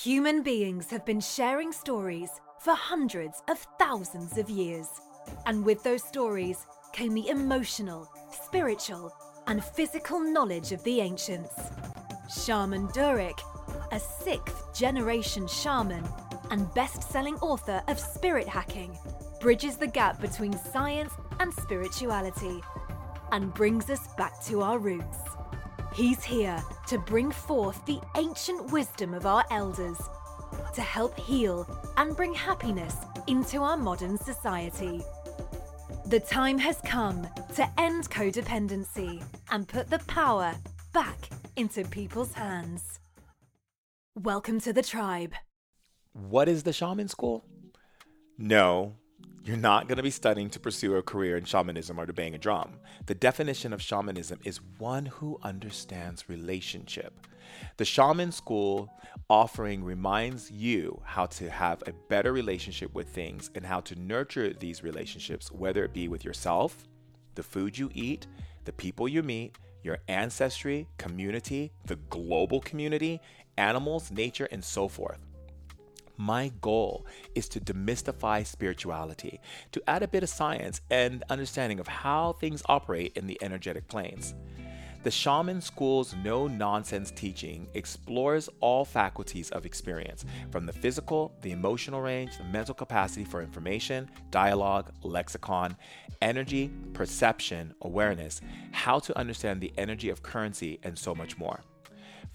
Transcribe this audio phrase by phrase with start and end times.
[0.00, 4.88] Human beings have been sharing stories for hundreds of thousands of years.
[5.44, 9.14] And with those stories came the emotional, spiritual,
[9.48, 11.54] and physical knowledge of the ancients.
[12.34, 13.38] Shaman Durek,
[13.92, 16.08] a sixth generation shaman
[16.50, 18.98] and best selling author of Spirit Hacking,
[19.40, 22.62] bridges the gap between science and spirituality
[23.30, 25.18] and brings us back to our roots.
[25.94, 29.98] He's here to bring forth the ancient wisdom of our elders,
[30.74, 31.66] to help heal
[31.98, 35.02] and bring happiness into our modern society.
[36.06, 40.54] The time has come to end codependency and put the power
[40.94, 42.98] back into people's hands.
[44.14, 45.34] Welcome to the tribe.
[46.14, 47.44] What is the shaman school?
[48.38, 48.94] No,
[49.44, 52.34] you're not going to be studying to pursue a career in shamanism or to bang
[52.34, 52.74] a drum.
[53.06, 57.26] The definition of shamanism is one who understands relationship.
[57.76, 58.88] The shaman school
[59.28, 64.52] offering reminds you how to have a better relationship with things and how to nurture
[64.52, 66.86] these relationships, whether it be with yourself,
[67.34, 68.28] the food you eat,
[68.64, 73.20] the people you meet, your ancestry, community, the global community,
[73.56, 75.18] animals, nature, and so forth.
[76.22, 79.40] My goal is to demystify spirituality,
[79.72, 83.88] to add a bit of science and understanding of how things operate in the energetic
[83.88, 84.36] planes.
[85.02, 91.50] The Shaman School's no nonsense teaching explores all faculties of experience, from the physical, the
[91.50, 95.76] emotional range, the mental capacity for information, dialogue, lexicon,
[96.20, 101.64] energy, perception, awareness, how to understand the energy of currency, and so much more.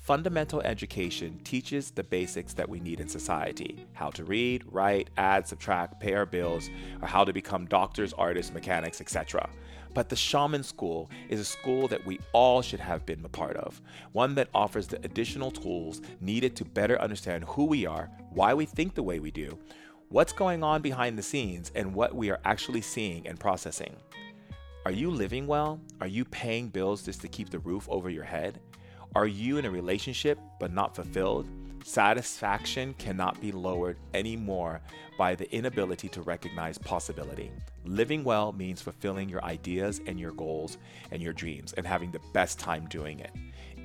[0.08, 5.46] Fundamental education teaches the basics that we need in society how to read, write, add,
[5.46, 6.70] subtract, pay our bills,
[7.02, 9.50] or how to become doctors, artists, mechanics, etc.
[9.94, 13.58] But the Shaman School is a school that we all should have been a part
[13.58, 13.82] of,
[14.14, 18.64] one that offers the additional tools needed to better understand who we are, why we
[18.66, 19.58] think the way we do,
[20.08, 23.98] what's going on behind the scenes, and what we are actually seeing and processing.
[24.86, 25.82] Are you living well?
[26.00, 28.62] Are you paying bills just to keep the roof over your head?
[29.18, 31.48] Are you in a relationship but not fulfilled?
[31.84, 34.80] Satisfaction cannot be lowered anymore
[35.18, 37.50] by the inability to recognize possibility.
[37.84, 40.78] Living well means fulfilling your ideas and your goals
[41.10, 43.32] and your dreams and having the best time doing it.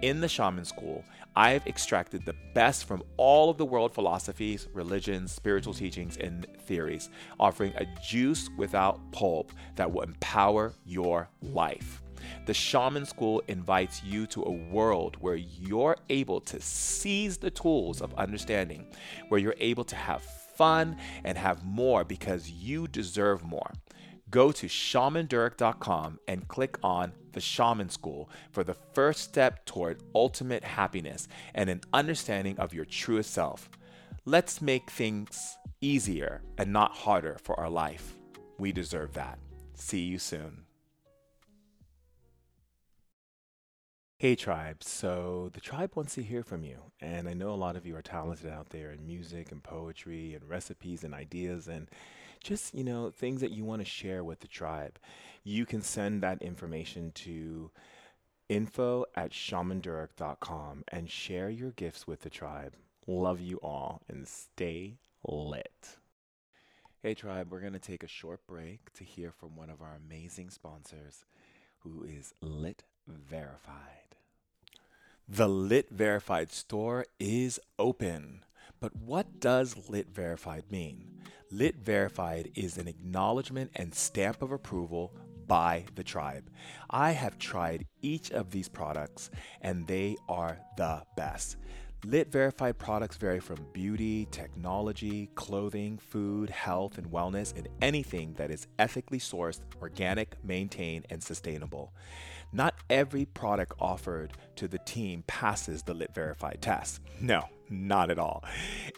[0.02, 1.02] In the Shaman School,
[1.34, 7.08] I've extracted the best from all of the world philosophies, religions, spiritual teachings, and theories,
[7.40, 12.01] offering a juice without pulp that will empower your life.
[12.46, 18.00] The Shaman School invites you to a world where you're able to seize the tools
[18.00, 18.86] of understanding,
[19.28, 23.72] where you're able to have fun and have more because you deserve more.
[24.30, 30.64] Go to shamandurek.com and click on the Shaman School for the first step toward ultimate
[30.64, 33.68] happiness and an understanding of your truest self.
[34.24, 38.16] Let's make things easier and not harder for our life.
[38.58, 39.38] We deserve that.
[39.74, 40.61] See you soon.
[44.22, 44.84] Hey, tribe.
[44.84, 46.92] So, the tribe wants to hear from you.
[47.00, 50.32] And I know a lot of you are talented out there in music and poetry
[50.32, 51.88] and recipes and ideas and
[52.40, 55.00] just, you know, things that you want to share with the tribe.
[55.42, 57.72] You can send that information to
[58.48, 62.76] info at shamandurek.com and share your gifts with the tribe.
[63.08, 65.96] Love you all and stay lit.
[67.02, 69.96] Hey, tribe, we're going to take a short break to hear from one of our
[69.96, 71.24] amazing sponsors
[71.80, 74.01] who is Lit Verified.
[75.28, 78.44] The Lit Verified store is open.
[78.80, 81.22] But what does Lit Verified mean?
[81.50, 85.14] Lit Verified is an acknowledgement and stamp of approval
[85.46, 86.50] by the tribe.
[86.90, 91.56] I have tried each of these products and they are the best.
[92.04, 98.50] Lit verified products vary from beauty, technology, clothing, food, health, and wellness, and anything that
[98.50, 101.92] is ethically sourced, organic, maintained, and sustainable.
[102.52, 107.00] Not every product offered to the team passes the Lit Verified test.
[107.18, 108.44] No, not at all.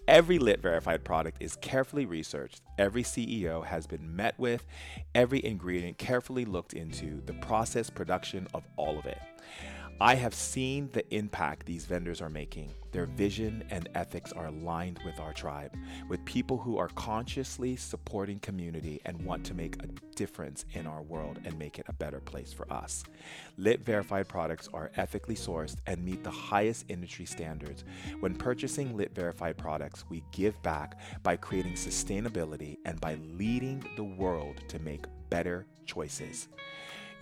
[0.08, 4.66] Every Lit Verified product is carefully researched, every CEO has been met with,
[5.14, 9.18] every ingredient carefully looked into, the process, production of all of it.
[10.00, 12.70] I have seen the impact these vendors are making.
[12.90, 15.76] Their vision and ethics are aligned with our tribe,
[16.08, 19.86] with people who are consciously supporting community and want to make a
[20.16, 23.04] difference in our world and make it a better place for us.
[23.56, 27.84] Lit verified products are ethically sourced and meet the highest industry standards.
[28.18, 34.04] When purchasing Lit verified products, we give back by creating sustainability and by leading the
[34.04, 36.48] world to make better choices.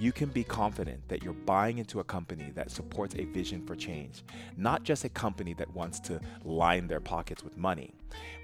[0.02, 3.76] You can be confident that you're buying into a company that supports a vision for
[3.76, 4.24] change,
[4.56, 7.94] not just a company that wants to line their pockets with money.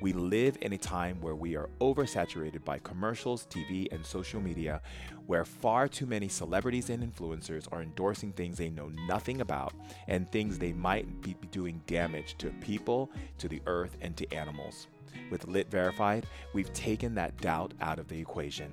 [0.00, 4.80] We live in a time where we are oversaturated by commercials, TV, and social media,
[5.26, 9.74] where far too many celebrities and influencers are endorsing things they know nothing about
[10.06, 14.86] and things they might be doing damage to people, to the earth, and to animals.
[15.28, 18.70] With Lit Verified, we've taken that doubt out of the equation.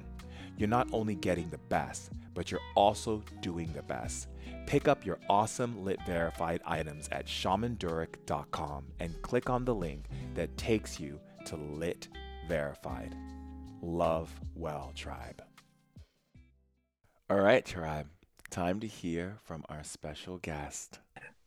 [0.57, 4.29] You're not only getting the best, but you're also doing the best.
[4.67, 10.57] Pick up your awesome Lit Verified items at shamandurek.com and click on the link that
[10.57, 12.07] takes you to Lit
[12.47, 13.15] Verified.
[13.81, 15.43] Love well, tribe.
[17.29, 18.07] All right, tribe.
[18.49, 20.99] Time to hear from our special guest.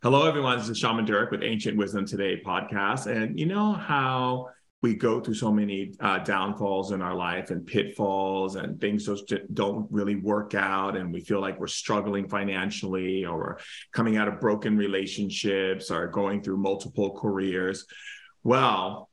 [0.03, 0.59] Hello, everyone.
[0.59, 3.07] This is Shaman Durek with Ancient Wisdom Today podcast.
[3.07, 4.49] And you know how
[4.81, 9.33] we go through so many uh, downfalls in our life and pitfalls and things just
[9.53, 13.57] don't really work out and we feel like we're struggling financially or we're
[13.93, 17.87] coming out of broken relationships or going through multiple careers.
[18.45, 19.09] Well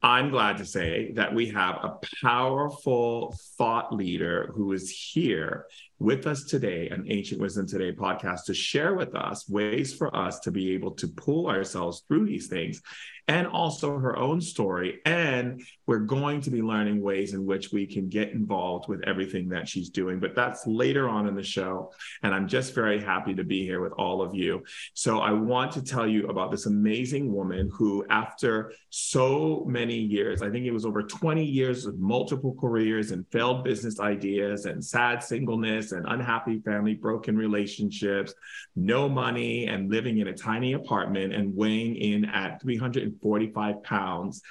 [0.00, 5.66] i'm glad to say that we have a powerful thought leader who is here
[5.98, 10.38] with us today an ancient wisdom today podcast to share with us ways for us
[10.40, 12.80] to be able to pull ourselves through these things
[13.28, 15.00] and also her own story.
[15.04, 19.50] And we're going to be learning ways in which we can get involved with everything
[19.50, 20.18] that she's doing.
[20.18, 21.92] But that's later on in the show.
[22.22, 24.64] And I'm just very happy to be here with all of you.
[24.94, 30.40] So I want to tell you about this amazing woman who, after so many years,
[30.40, 34.82] I think it was over 20 years of multiple careers and failed business ideas and
[34.82, 38.34] sad singleness and unhappy family, broken relationships,
[38.76, 44.42] no money, and living in a tiny apartment and weighing in at 345 pounds.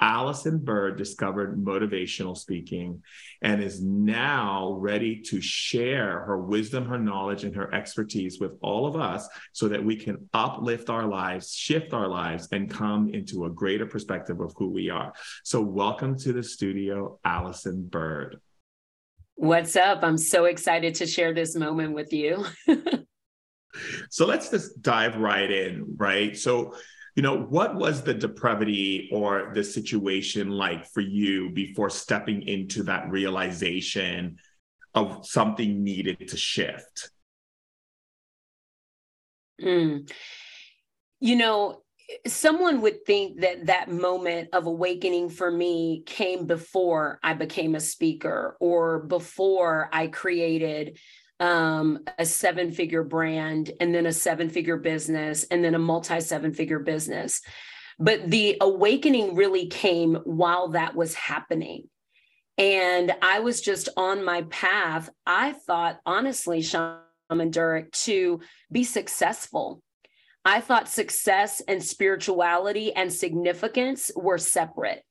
[0.00, 3.02] Allyson Byrd discovered motivational speaking
[3.42, 8.86] and is now ready to share her wisdom, her knowledge, and her expertise with all
[8.86, 13.44] of us so that we can uplift our lives, shift our lives, and come into
[13.44, 15.12] a greater perspective of who we are.
[15.44, 18.40] So, welcome to the studio, Allyson Byrd.
[19.36, 20.02] What's up?
[20.02, 22.44] I'm so excited to share this moment with you.
[24.10, 26.36] so, let's just dive right in, right?
[26.36, 26.74] So,
[27.14, 32.82] you know what was the depravity or the situation like for you before stepping into
[32.84, 34.38] that realization
[34.94, 37.10] of something needed to shift
[39.62, 40.10] mm.
[41.20, 41.83] you know
[42.26, 47.80] someone would think that that moment of awakening for me came before i became a
[47.80, 50.98] speaker or before i created
[51.40, 56.20] um, a seven figure brand and then a seven figure business and then a multi
[56.20, 57.42] seven figure business.
[57.98, 61.88] But the awakening really came while that was happening.
[62.56, 65.10] And I was just on my path.
[65.26, 68.40] I thought, honestly, Shaman Durek, to
[68.70, 69.82] be successful.
[70.44, 75.02] I thought success and spirituality and significance were separate.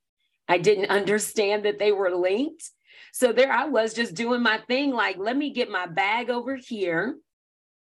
[0.47, 2.69] I didn't understand that they were linked.
[3.13, 6.55] So there I was just doing my thing like, let me get my bag over
[6.55, 7.17] here,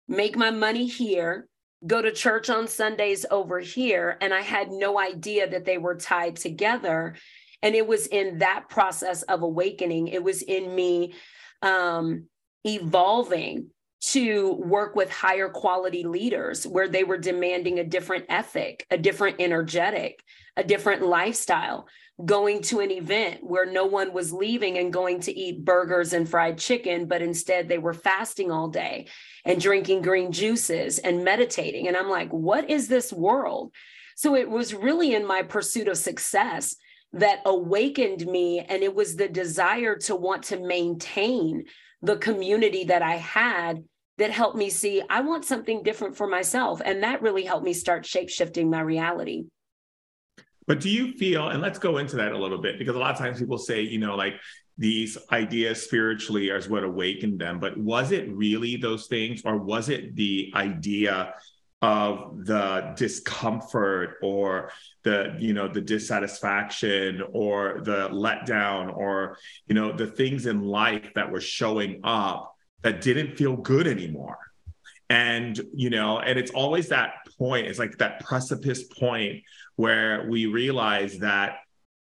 [0.07, 1.47] make my money here,
[1.85, 4.17] go to church on Sundays over here.
[4.21, 7.15] And I had no idea that they were tied together.
[7.61, 11.13] And it was in that process of awakening, it was in me
[11.61, 12.25] um,
[12.65, 13.67] evolving
[14.01, 19.37] to work with higher quality leaders where they were demanding a different ethic, a different
[19.39, 20.23] energetic,
[20.55, 21.87] a different lifestyle
[22.25, 26.27] going to an event where no one was leaving and going to eat burgers and
[26.27, 29.07] fried chicken, but instead they were fasting all day
[29.45, 31.87] and drinking green juices and meditating.
[31.87, 33.73] And I'm like, what is this world?
[34.15, 36.75] So it was really in my pursuit of success
[37.13, 38.59] that awakened me.
[38.59, 41.65] And it was the desire to want to maintain
[42.01, 43.83] the community that I had
[44.17, 46.81] that helped me see I want something different for myself.
[46.83, 49.45] And that really helped me start shape shifting my reality.
[50.67, 53.11] But do you feel, and let's go into that a little bit, because a lot
[53.11, 54.35] of times people say, you know, like
[54.77, 57.59] these ideas spiritually are what awakened them.
[57.59, 61.33] But was it really those things, or was it the idea
[61.81, 64.69] of the discomfort or
[65.03, 71.09] the you know the dissatisfaction or the letdown or you know the things in life
[71.15, 74.37] that were showing up that didn't feel good anymore.
[75.09, 79.43] And you know and it's always that point it's like that precipice point
[79.77, 81.59] where we realize that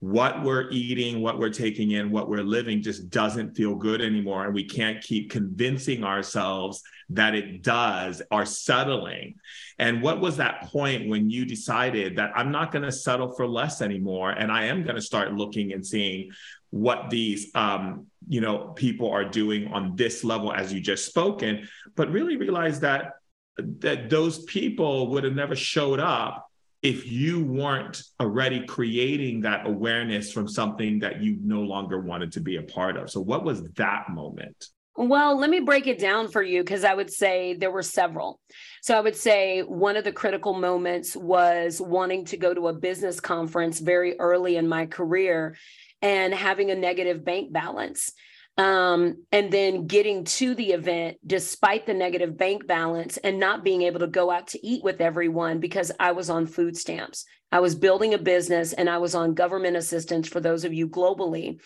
[0.00, 4.44] what we're eating, what we're taking in, what we're living just doesn't feel good anymore.
[4.44, 9.36] And we can't keep convincing ourselves that it does or settling.
[9.78, 13.46] And what was that point when you decided that I'm not going to settle for
[13.46, 14.30] less anymore?
[14.30, 16.30] And I am going to start looking and seeing
[16.74, 21.68] what these um, you know people are doing on this level as you just spoken
[21.94, 23.12] but really realize that
[23.56, 26.50] that those people would have never showed up
[26.84, 32.40] if you weren't already creating that awareness from something that you no longer wanted to
[32.40, 36.28] be a part of so what was that moment well, let me break it down
[36.28, 38.38] for you because I would say there were several.
[38.80, 42.72] So I would say one of the critical moments was wanting to go to a
[42.72, 45.56] business conference very early in my career
[46.00, 48.12] and having a negative bank balance.
[48.56, 53.82] Um, and then getting to the event despite the negative bank balance and not being
[53.82, 57.24] able to go out to eat with everyone because I was on food stamps.
[57.50, 60.88] I was building a business and I was on government assistance for those of you
[60.88, 61.60] globally,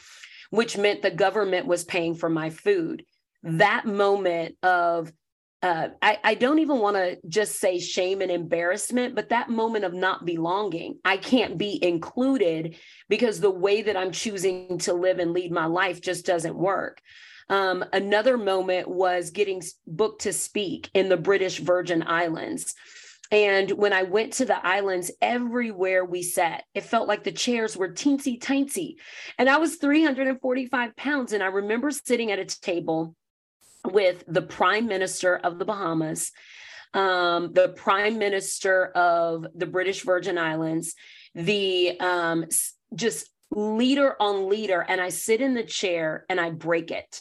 [0.48, 3.04] which meant the government was paying for my food
[3.42, 5.12] that moment of
[5.62, 9.84] uh, I, I don't even want to just say shame and embarrassment, but that moment
[9.84, 12.76] of not belonging, I can't be included
[13.08, 17.00] because the way that I'm choosing to live and lead my life just doesn't work.
[17.48, 22.74] Um, another moment was getting booked to speak in the British Virgin Islands.
[23.30, 27.76] And when I went to the islands, everywhere we sat, it felt like the chairs
[27.76, 28.96] were teensy tiny.
[29.38, 31.32] And I was 345 pounds.
[31.32, 33.16] And I remember sitting at a table
[33.84, 36.32] with the prime minister of the Bahamas,
[36.94, 40.94] um, the prime minister of the British Virgin Islands,
[41.34, 42.46] the um,
[42.94, 44.80] just leader on leader.
[44.80, 47.20] And I sit in the chair and I break it.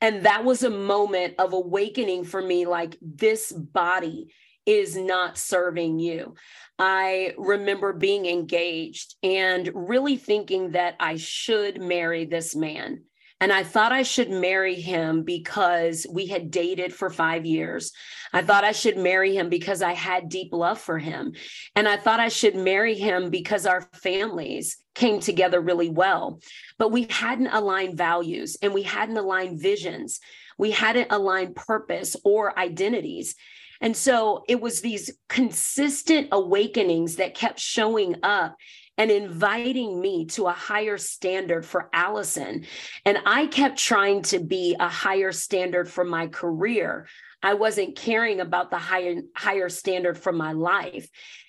[0.00, 4.32] And that was a moment of awakening for me like, this body
[4.66, 6.34] is not serving you.
[6.78, 13.04] I remember being engaged and really thinking that I should marry this man.
[13.40, 17.92] And I thought I should marry him because we had dated for five years.
[18.32, 21.34] I thought I should marry him because I had deep love for him.
[21.74, 26.40] And I thought I should marry him because our families came together really well.
[26.78, 30.18] But we hadn't aligned values and we hadn't aligned visions.
[30.56, 33.34] We hadn't aligned purpose or identities.
[33.82, 38.56] And so it was these consistent awakenings that kept showing up
[38.98, 42.64] and inviting me to a higher standard for Allyson.
[43.04, 47.06] And I kept trying to be a higher standard for my career.
[47.42, 51.08] I wasn't caring about the higher higher standard for my life.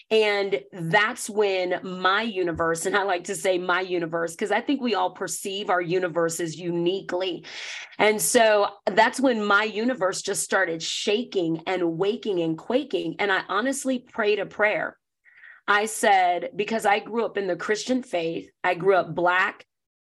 [0.10, 4.80] And that's when my universe, and I like to say my universe, because I think
[4.80, 7.44] we all perceive our universes uniquely.
[8.00, 13.18] And so that's when my universe just started shaking and waking and quaking.
[13.20, 14.98] And I honestly prayed a prayer.
[15.67, 19.65] I said, because I grew up in the Christian faith, I grew up Black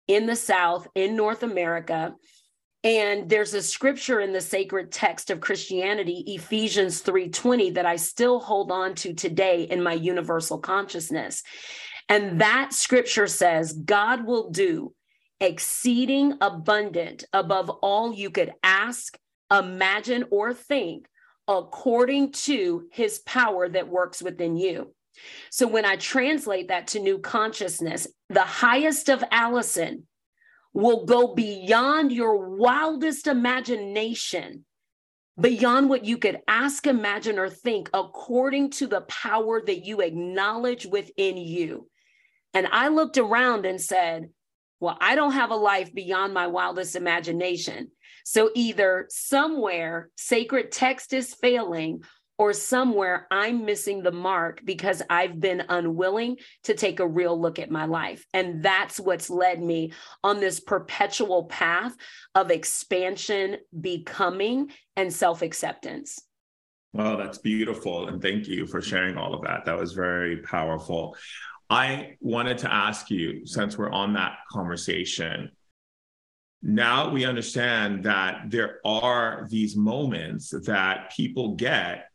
[0.07, 2.15] in the South, in North America.
[2.83, 8.39] And there's a scripture in the sacred text of Christianity, Ephesians 3:20 that I still
[8.39, 11.43] hold on to today in my universal consciousness.
[12.07, 14.93] And that scripture says, God will do
[15.41, 19.17] exceeding abundant above all you could ask,
[19.51, 21.07] imagine, or think,
[21.47, 24.93] according to his power that works within you.
[25.51, 30.07] So when I translate that to new consciousness, the highest of Allyson
[30.73, 34.65] will go beyond your wildest imagination,
[35.39, 40.85] beyond what you could ask, imagine, or think, according to the power that you acknowledge
[40.85, 41.89] within you.
[42.53, 44.29] And I looked around and said,
[44.79, 47.91] Well, I don't have a life beyond my wildest imagination.
[48.25, 52.03] So either somewhere sacred text is failing
[52.39, 57.59] or somewhere I'm missing the mark because I've been unwilling to take a real look
[57.59, 58.25] at my life.
[58.33, 59.91] And that's what's led me
[60.23, 61.95] on this perpetual path
[62.33, 66.19] of expansion, becoming, and self acceptance.
[66.93, 68.07] Well, that's beautiful.
[68.07, 69.65] And thank you for sharing all of that.
[69.65, 71.17] That was very powerful.
[71.69, 75.51] I wanted to ask you, since we're on that conversation,
[76.63, 82.08] now we understand that there are these moments that people get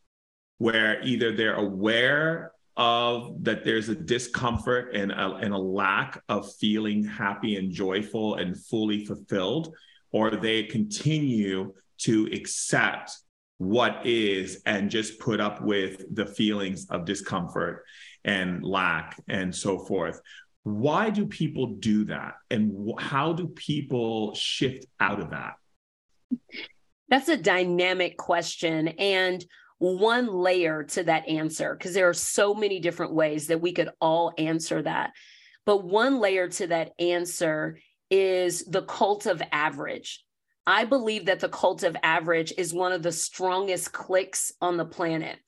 [0.58, 6.52] where either they're aware of that there's a discomfort and a, and a lack of
[6.56, 9.74] feeling happy and joyful and fully fulfilled,
[10.10, 13.16] or they continue to accept
[13.58, 17.84] what is and just put up with the feelings of discomfort
[18.24, 20.20] and lack and so forth.
[20.64, 22.34] Why do people do that?
[22.50, 25.54] And how do people shift out of that?
[27.08, 28.88] That's a dynamic question.
[28.88, 29.44] And
[29.78, 33.90] one layer to that answer because there are so many different ways that we could
[34.00, 35.12] all answer that.
[35.66, 37.78] But one layer to that answer
[38.10, 40.22] is the cult of average.
[40.66, 44.84] I believe that the cult of average is one of the strongest cliques on the
[44.84, 45.38] planet.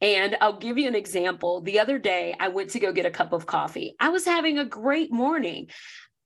[0.00, 1.60] And I'll give you an example.
[1.60, 3.96] The other day, I went to go get a cup of coffee.
[3.98, 5.68] I was having a great morning.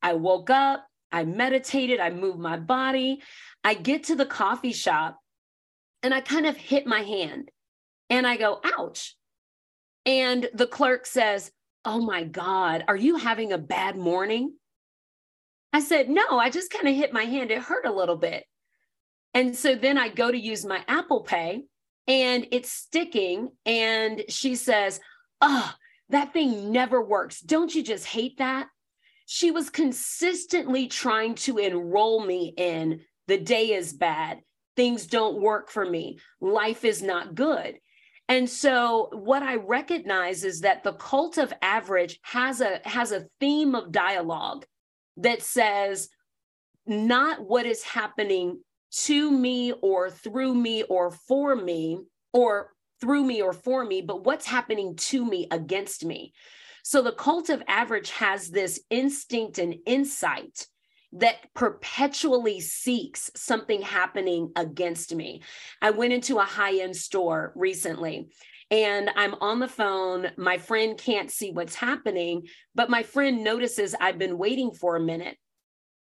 [0.03, 3.23] I woke up, I meditated, I moved my body.
[3.65, 5.22] I get to the coffee shop
[6.03, 7.51] and I kind of hit my hand
[8.11, 9.17] and I go, ouch.
[10.05, 11.51] And the clerk says,
[11.85, 14.55] Oh my God, are you having a bad morning?
[15.73, 17.51] I said, No, I just kind of hit my hand.
[17.51, 18.45] It hurt a little bit.
[19.35, 21.63] And so then I go to use my Apple Pay
[22.07, 23.51] and it's sticking.
[23.65, 25.01] And she says,
[25.41, 25.73] Oh,
[26.11, 27.41] that thing never works.
[27.41, 28.67] Don't you just hate that?
[29.27, 34.41] She was consistently trying to enroll me in the day is bad,
[34.77, 37.79] things don't work for me, life is not good.
[38.29, 43.27] And so what I recognize is that the cult of average has a has a
[43.41, 44.65] theme of dialogue
[45.19, 46.09] that says
[46.87, 48.61] not what is happening
[48.93, 52.01] to me or through me or for me
[52.33, 56.33] or through me or for me, but what's happening to me against me.
[56.85, 60.67] So the cult of average has this instinct and insight
[61.13, 65.43] that perpetually seeks something happening against me.
[65.81, 68.31] I went into a high end store recently
[68.71, 70.31] and I'm on the phone.
[70.39, 75.01] My friend can't see what's happening, but my friend notices I've been waiting for a
[75.01, 75.37] minute.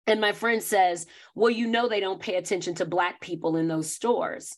[0.06, 3.68] And my friend says, Well, you know, they don't pay attention to Black people in
[3.68, 4.56] those stores.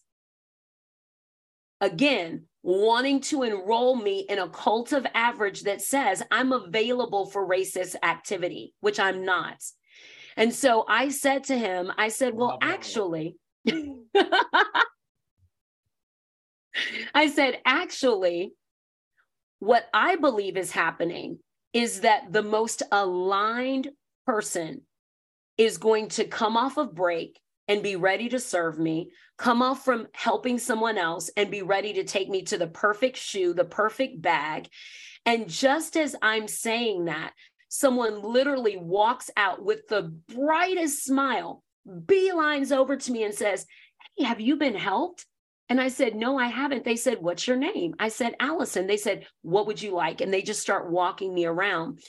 [1.81, 7.47] Again, wanting to enroll me in a cult of average that says I'm available for
[7.47, 9.63] racist activity, which I'm not.
[10.37, 13.37] And so I said to him, I said, Well, actually,
[17.15, 18.55] I said, actually,
[19.59, 21.39] what I believe is happening
[21.73, 23.89] is that the most aligned
[24.27, 24.83] person
[25.57, 29.85] is going to come off of break and be ready to serve me, come off
[29.85, 33.65] from helping someone else and be ready to take me to the perfect shoe, the
[33.65, 34.69] perfect bag.
[35.25, 37.33] And just as I'm saying that,
[37.73, 43.65] someone literally walks out with the brightest smile, beelines over to me and says,
[44.15, 45.25] Hey, have you been helped?
[45.71, 46.85] And I said, No, I haven't.
[46.85, 47.95] They said, What's your name?
[47.99, 48.87] I said, Allyson.
[48.87, 50.21] They said, What would you like?
[50.21, 52.01] And they just start walking me around.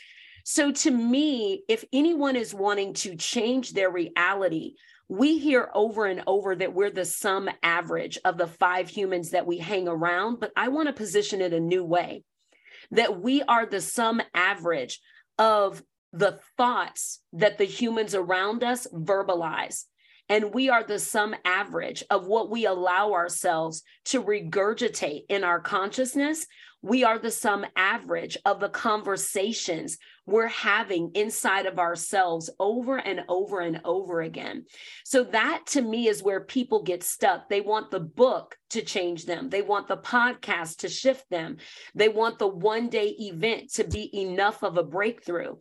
[0.43, 4.74] So to me, if anyone is wanting to change their reality,
[5.07, 9.48] we hear over and over that we're the sum average of the five humans that
[9.48, 12.25] we hang around, but I want to position it a new way
[12.92, 15.00] that we are the sum average
[15.37, 19.85] of the thoughts that the humans around us verbalize.
[20.29, 25.59] And we are the sum average of what we allow ourselves to regurgitate in our
[25.59, 26.46] consciousness.
[26.83, 33.22] We are the sum average of the conversations we're having inside of ourselves over and
[33.29, 34.65] over and over again.
[35.05, 37.48] So, that to me is where people get stuck.
[37.48, 41.57] They want the book to change them, they want the podcast to shift them,
[41.96, 45.55] they want the one day event to be enough of a breakthrough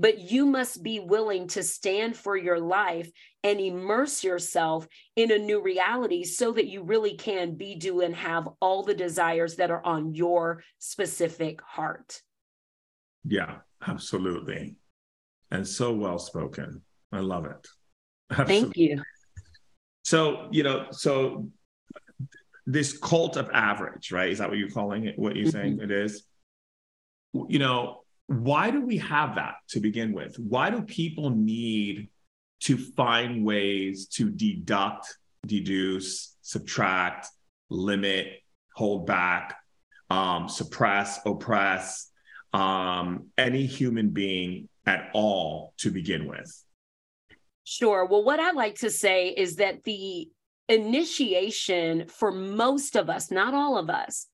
[0.00, 3.10] but you must be willing to stand for your life
[3.44, 8.14] and immerse yourself in a new reality so that you really can be, do, and
[8.14, 12.20] have all the desires that are on your specific heart.
[13.24, 14.76] Yeah, absolutely.
[15.50, 16.82] And so well spoken.
[17.12, 17.66] I love it.
[18.30, 18.60] Absolutely.
[18.60, 19.02] Thank you.
[20.04, 21.48] So, you know, so
[22.66, 24.30] this cult of average, right?
[24.30, 25.18] Is that what you're calling it?
[25.18, 25.58] What you're mm-hmm.
[25.58, 26.24] saying it is?
[27.32, 30.38] You know, why do we have that to begin with?
[30.38, 32.08] Why do people need
[32.60, 35.16] to find ways to deduct,
[35.46, 37.28] deduce, subtract,
[37.70, 38.42] limit,
[38.74, 39.56] hold back,
[40.10, 42.10] um, suppress, oppress
[42.52, 46.64] um, any human being at all to begin with?
[47.64, 48.06] Sure.
[48.06, 50.28] Well, what I like to say is that the
[50.68, 54.26] initiation for most of us, not all of us,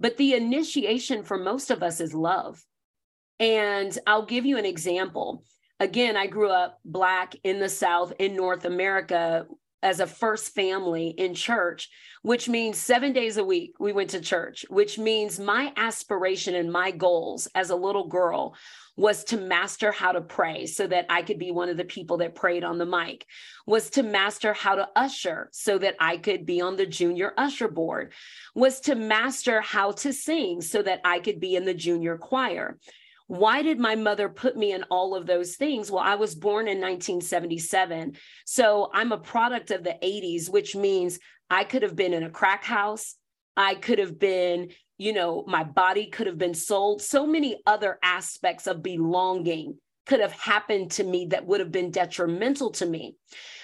[0.00, 2.60] but the initiation for most of us is love.
[3.38, 5.44] And I'll give you an example.
[5.82, 9.46] Again, I grew up Black in the South in North America
[9.82, 11.90] as a first family in church,
[12.22, 16.70] which means seven days a week we went to church, which means my aspiration and
[16.70, 18.54] my goals as a little girl
[18.96, 22.18] was to master how to pray so that I could be one of the people
[22.18, 23.26] that prayed on the mic,
[23.66, 27.66] was to master how to usher so that I could be on the junior usher
[27.66, 28.12] board,
[28.54, 32.78] was to master how to sing so that I could be in the junior choir
[33.32, 35.90] why did my mother put me in all of those things?
[35.90, 38.18] Well, I was born in 1977.
[38.44, 41.18] So I'm a product of the 80s, which means
[41.48, 43.14] I could have been in a crack house.
[43.56, 47.00] I could have been, you know, my body could have been sold.
[47.00, 51.90] So many other aspects of belonging could have happened to me that would have been
[51.90, 53.16] detrimental to me.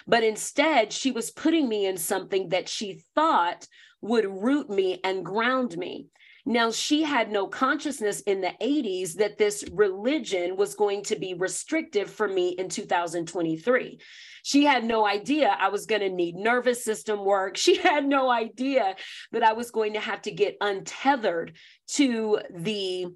[0.07, 3.69] But instead, she was putting me in something that she thought
[4.01, 6.07] would root me and ground me.
[6.49, 11.35] Now, she had no consciousness in the 80s that this religion was going to be
[11.35, 14.01] restrictive for me in 2023.
[14.45, 17.59] She had no idea I was going to need nervous system work.
[17.69, 18.97] She had no idea
[19.33, 21.53] that I was going to have to get untethered
[21.89, 23.09] to the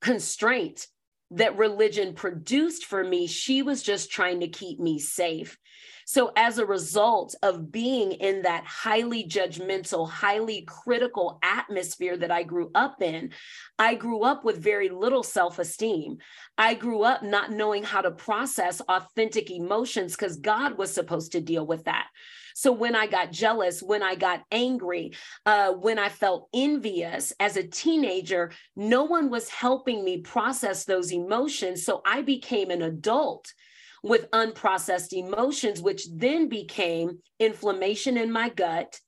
[0.00, 0.86] constraint
[1.32, 3.26] that religion produced for me.
[3.26, 5.58] She was just trying to keep me safe.
[6.06, 12.42] So, as a result of being in that highly judgmental, highly critical atmosphere that I
[12.42, 13.32] grew up in,
[13.78, 16.18] I grew up with very little self esteem.
[16.58, 21.40] I grew up not knowing how to process authentic emotions because God was supposed to
[21.40, 22.06] deal with that.
[22.54, 25.12] So when I got jealous, when I got angry,
[25.46, 31.12] uh, when I felt envious as a teenager, no one was helping me process those
[31.12, 31.84] emotions.
[31.84, 33.52] So I became an adult
[34.02, 38.98] with unprocessed emotions, which then became inflammation in my gut,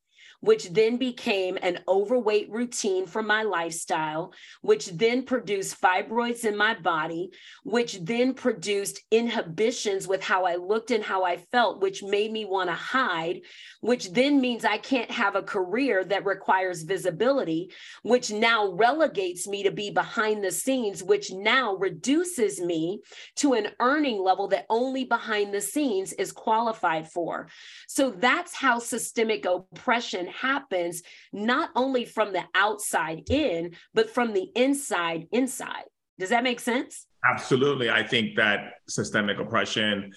[0.44, 6.74] which then became an overweight routine for my lifestyle, which then produced fibroids in my
[6.74, 7.30] body,
[7.62, 12.44] which then produced inhibitions with how I looked and how I felt, which made me
[12.44, 13.40] want to hide,
[13.80, 17.70] which then means I can't have a career that requires visibility,
[18.02, 23.00] which now relegates me to be behind the scenes, which now reduces me
[23.37, 27.48] to an earning level that only behind the scenes is qualified for.
[27.88, 34.51] So that's how systemic oppression happens not only from the outside in, but from the
[34.55, 35.85] inside inside.
[36.18, 37.07] Does that make sense?
[37.25, 37.90] Absolutely.
[37.90, 40.12] I think that systemic oppression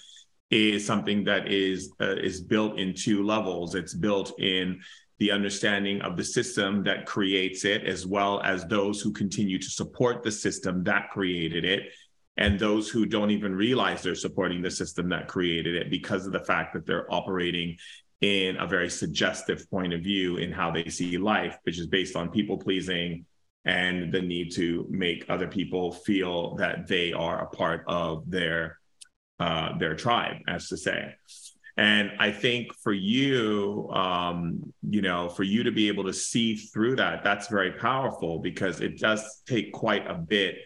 [0.50, 3.74] is something that is uh, is built in two levels.
[3.74, 4.80] It's built in
[5.18, 9.68] the understanding of the system that creates it, as well as those who continue to
[9.68, 11.92] support the system that created it,
[12.36, 16.32] and those who don't even realize they're supporting the system that created it because of
[16.32, 17.76] the fact that they're operating
[18.20, 22.16] in a very suggestive point of view in how they see life, which is based
[22.16, 23.24] on people pleasing
[23.64, 28.78] and the need to make other people feel that they are a part of their
[29.40, 31.14] uh, their tribe, as to say.
[31.76, 36.56] And I think for you, um, you know, for you to be able to see
[36.56, 40.56] through that, that's very powerful because it does take quite a bit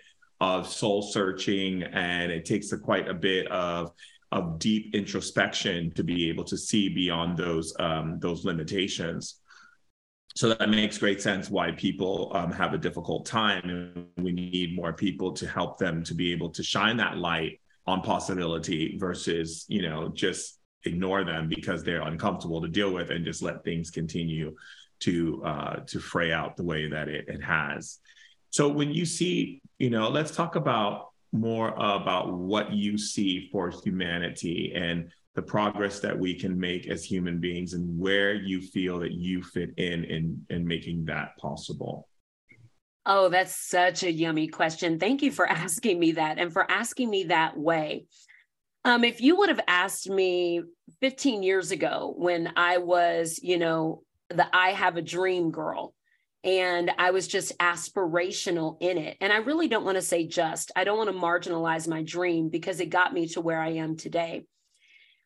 [0.40, 3.92] of soul searching and it takes a, quite a bit of
[4.32, 9.36] of deep introspection to be able to see beyond those um, those limitations.
[10.34, 14.74] So that makes great sense why people um, have a difficult time, and we need
[14.74, 19.66] more people to help them to be able to shine that light on possibility versus
[19.68, 23.90] you know just ignore them because they're uncomfortable to deal with and just let things
[23.90, 24.54] continue
[25.00, 27.98] to uh, to fray out the way that it, it has.
[28.50, 33.70] So when you see, you know, let's talk about more about what you see for
[33.70, 38.98] humanity and the progress that we can make as human beings and where you feel
[38.98, 42.06] that you fit in in, in making that possible.
[43.04, 44.98] Oh, that's such a yummy question.
[44.98, 48.04] Thank you for asking me that and for asking me that way.
[48.84, 50.62] Um, if you would have asked me
[51.00, 55.94] 15 years ago when I was, you know, the I have a dream girl,
[56.44, 59.16] and I was just aspirational in it.
[59.20, 62.48] And I really don't want to say just, I don't want to marginalize my dream
[62.48, 64.44] because it got me to where I am today.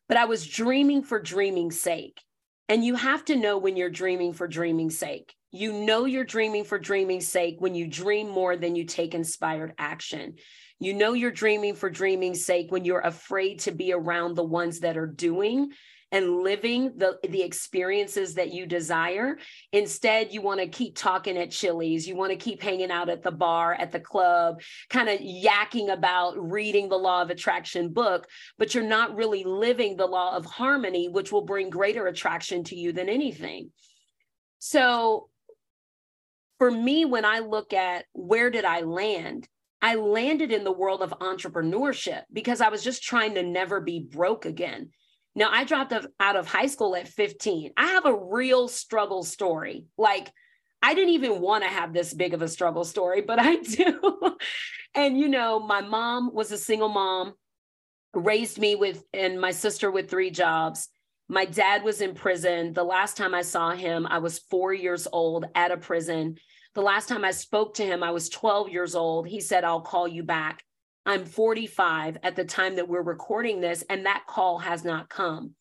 [0.08, 2.20] But I was dreaming for dreaming's sake.
[2.68, 5.34] And you have to know when you're dreaming for dreaming's sake.
[5.52, 9.72] You know you're dreaming for dreaming's sake when you dream more than you take inspired
[9.78, 10.34] action.
[10.78, 14.80] You know you're dreaming for dreaming's sake when you're afraid to be around the ones
[14.80, 15.70] that are doing
[16.12, 19.38] and living the, the experiences that you desire.
[19.72, 23.22] Instead, you want to keep talking at Chili's, you want to keep hanging out at
[23.22, 28.28] the bar, at the club, kind of yakking about reading the law of attraction book,
[28.56, 32.76] but you're not really living the law of harmony, which will bring greater attraction to
[32.76, 33.70] you than anything.
[34.58, 35.28] So,
[36.58, 39.46] for me, when I look at where did I land,
[39.82, 44.00] I landed in the world of entrepreneurship because I was just trying to never be
[44.00, 44.90] broke again.
[45.36, 47.72] Now, I dropped out of high school at 15.
[47.76, 49.84] I have a real struggle story.
[49.98, 50.32] Like,
[50.82, 54.36] I didn't even want to have this big of a struggle story, but I do.
[54.94, 57.34] and, you know, my mom was a single mom,
[58.14, 60.88] raised me with, and my sister with three jobs.
[61.28, 62.72] My dad was in prison.
[62.72, 66.38] The last time I saw him, I was four years old at a prison.
[66.74, 69.28] The last time I spoke to him, I was 12 years old.
[69.28, 70.62] He said, I'll call you back.
[71.06, 75.54] I'm 45 at the time that we're recording this, and that call has not come.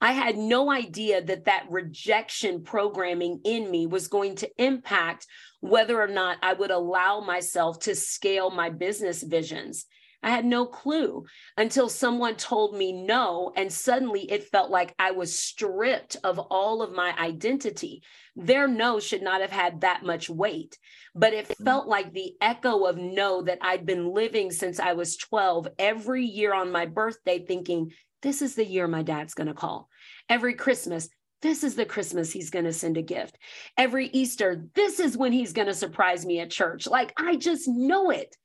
[0.00, 5.26] I had no idea that that rejection programming in me was going to impact
[5.60, 9.86] whether or not I would allow myself to scale my business visions.
[10.22, 11.24] I had no clue
[11.56, 13.52] until someone told me no.
[13.56, 18.02] And suddenly it felt like I was stripped of all of my identity.
[18.36, 20.78] Their no should not have had that much weight,
[21.14, 21.64] but it mm-hmm.
[21.64, 26.24] felt like the echo of no that I'd been living since I was 12 every
[26.24, 29.88] year on my birthday, thinking, this is the year my dad's going to call.
[30.28, 31.08] Every Christmas,
[31.42, 33.38] this is the Christmas he's going to send a gift.
[33.78, 36.86] Every Easter, this is when he's going to surprise me at church.
[36.86, 38.36] Like I just know it.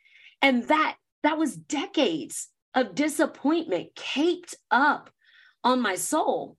[0.41, 5.09] And that that was decades of disappointment caked up
[5.63, 6.57] on my soul.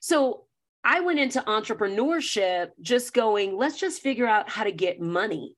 [0.00, 0.44] So
[0.84, 5.56] I went into entrepreneurship just going, let's just figure out how to get money.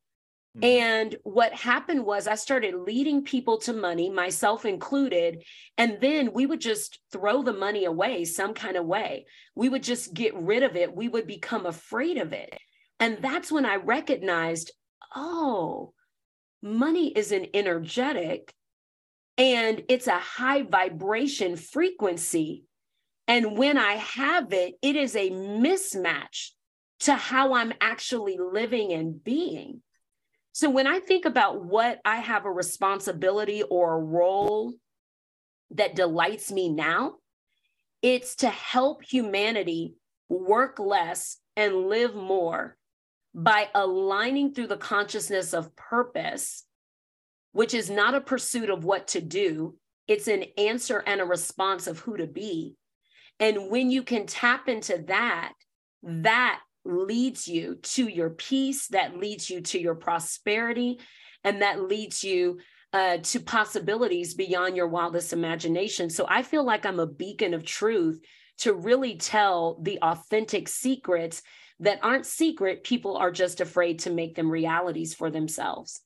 [0.56, 0.64] Mm-hmm.
[0.64, 5.44] And what happened was I started leading people to money, myself included.
[5.78, 9.26] And then we would just throw the money away some kind of way.
[9.54, 10.96] We would just get rid of it.
[10.96, 12.58] We would become afraid of it.
[12.98, 14.72] And that's when I recognized,
[15.14, 15.92] oh,
[16.62, 18.52] money is an energetic
[19.38, 22.64] and it's a high vibration frequency.
[23.26, 26.50] And when I have it, it is a mismatch
[27.00, 29.82] to how I'm actually living and being.
[30.52, 34.74] So when I think about what I have a responsibility or a role
[35.70, 37.14] that delights me now,
[38.02, 39.94] it's to help humanity
[40.28, 42.76] work less and live more
[43.34, 46.64] by aligning through the consciousness of purpose,
[47.52, 49.76] which is not a pursuit of what to do,
[50.08, 52.74] it's an answer and a response of who to be.
[53.38, 55.52] And when you can tap into that,
[56.02, 60.98] that leads you to your peace, that leads you to your prosperity,
[61.44, 62.58] and that leads you
[62.92, 66.10] uh, to possibilities beyond your wildest imagination.
[66.10, 68.20] So I feel like I'm a beacon of truth
[68.58, 71.42] to really tell the authentic secrets
[71.80, 76.00] that aren't secret, people are just afraid to make them realities for themselves.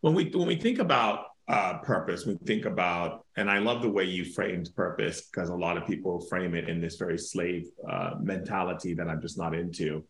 [0.00, 3.88] When we when we think about uh, purpose, we think about, and I love the
[3.88, 7.66] way you framed purpose because a lot of people frame it in this very slave
[7.88, 10.04] uh, mentality that I'm just not into.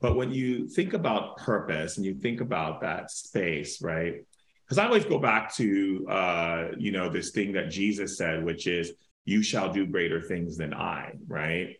[0.00, 4.24] But when you think about purpose and you think about that space, right?
[4.64, 8.66] Because I always go back to, uh, you know, this thing that Jesus said, which
[8.66, 8.92] is,
[9.24, 11.76] "You shall do greater things than I," right?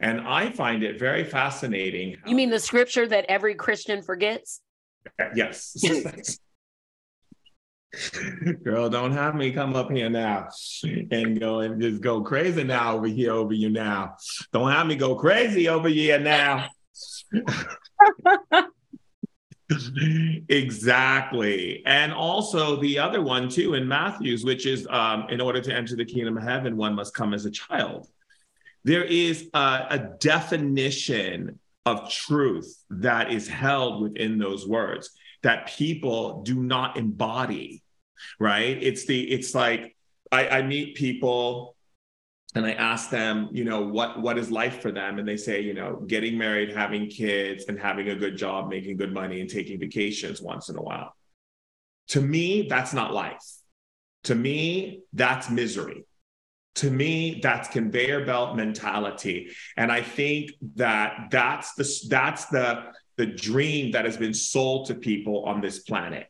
[0.00, 2.16] And I find it very fascinating.
[2.26, 4.60] you mean the scripture that every Christian forgets?
[5.34, 5.74] Yes.
[8.62, 10.48] Girl, don't have me come up here now
[11.10, 14.14] and go and just go crazy now over here over you now.
[14.52, 16.68] Don't have me go crazy over here now.
[20.48, 21.82] exactly.
[21.86, 25.96] And also the other one too in Matthew's, which is um, in order to enter
[25.96, 28.06] the kingdom of heaven, one must come as a child
[28.84, 35.10] there is a, a definition of truth that is held within those words
[35.42, 37.82] that people do not embody
[38.38, 38.82] right?
[38.82, 39.96] It's the it's like
[40.32, 41.76] I, I, meet people
[42.54, 45.18] and i ask them you know what what is life for them?
[45.18, 48.96] And they say you know getting married having kids and having a good job making
[48.96, 51.14] good money and taking vacations once in a while.
[52.08, 53.38] To me that's not life.
[54.24, 56.04] To me that's misery
[56.76, 59.50] to me that's conveyor belt mentality.
[59.76, 62.84] And i think that that's the that's the
[63.16, 66.26] the dream that has been sold to people on this planet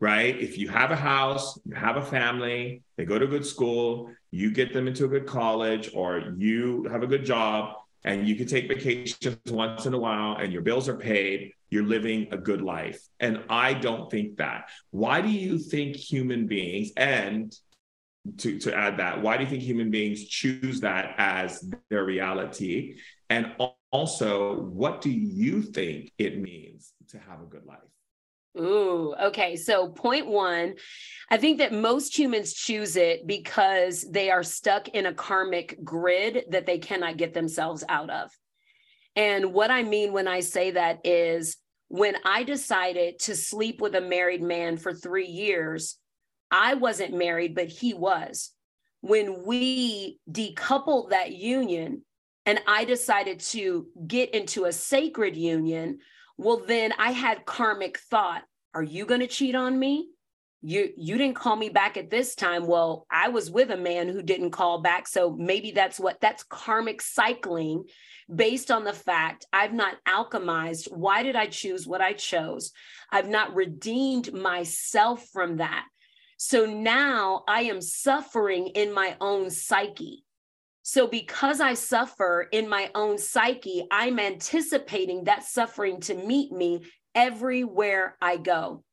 [0.00, 0.38] right?
[0.38, 4.10] If you have a house you have a family they go to a good school
[4.30, 8.34] you get them into a good college or you have a good job and you
[8.34, 12.36] can take vacations once in a while and your bills are paid you're living a
[12.36, 13.00] good life.
[13.18, 14.68] And i don't think that.
[14.90, 17.54] Why do you think human beings and
[18.38, 22.96] to, to add that why do you think human beings choose that as their reality
[23.30, 23.52] and
[23.90, 27.78] also what do you think it means to have a good life
[28.56, 29.56] Ooh, okay.
[29.56, 30.74] So, point one,
[31.28, 36.44] I think that most humans choose it because they are stuck in a karmic grid
[36.50, 38.30] that they cannot get themselves out of.
[39.16, 41.56] And what I mean when I say that is
[41.88, 45.98] when I decided to sleep with a married man for three years,
[46.54, 48.52] I wasn't married, but he was.
[49.00, 52.02] When we decoupled that union
[52.46, 55.98] and I decided to get into a sacred union,
[56.38, 60.10] well, then I had karmic thought Are you going to cheat on me?
[60.62, 62.66] You, you didn't call me back at this time.
[62.66, 65.08] Well, I was with a man who didn't call back.
[65.08, 67.84] So maybe that's what that's karmic cycling
[68.32, 70.90] based on the fact I've not alchemized.
[70.92, 72.70] Why did I choose what I chose?
[73.10, 75.84] I've not redeemed myself from that.
[76.36, 80.24] So now I am suffering in my own psyche.
[80.86, 86.84] So, because I suffer in my own psyche, I'm anticipating that suffering to meet me
[87.14, 88.84] everywhere I go.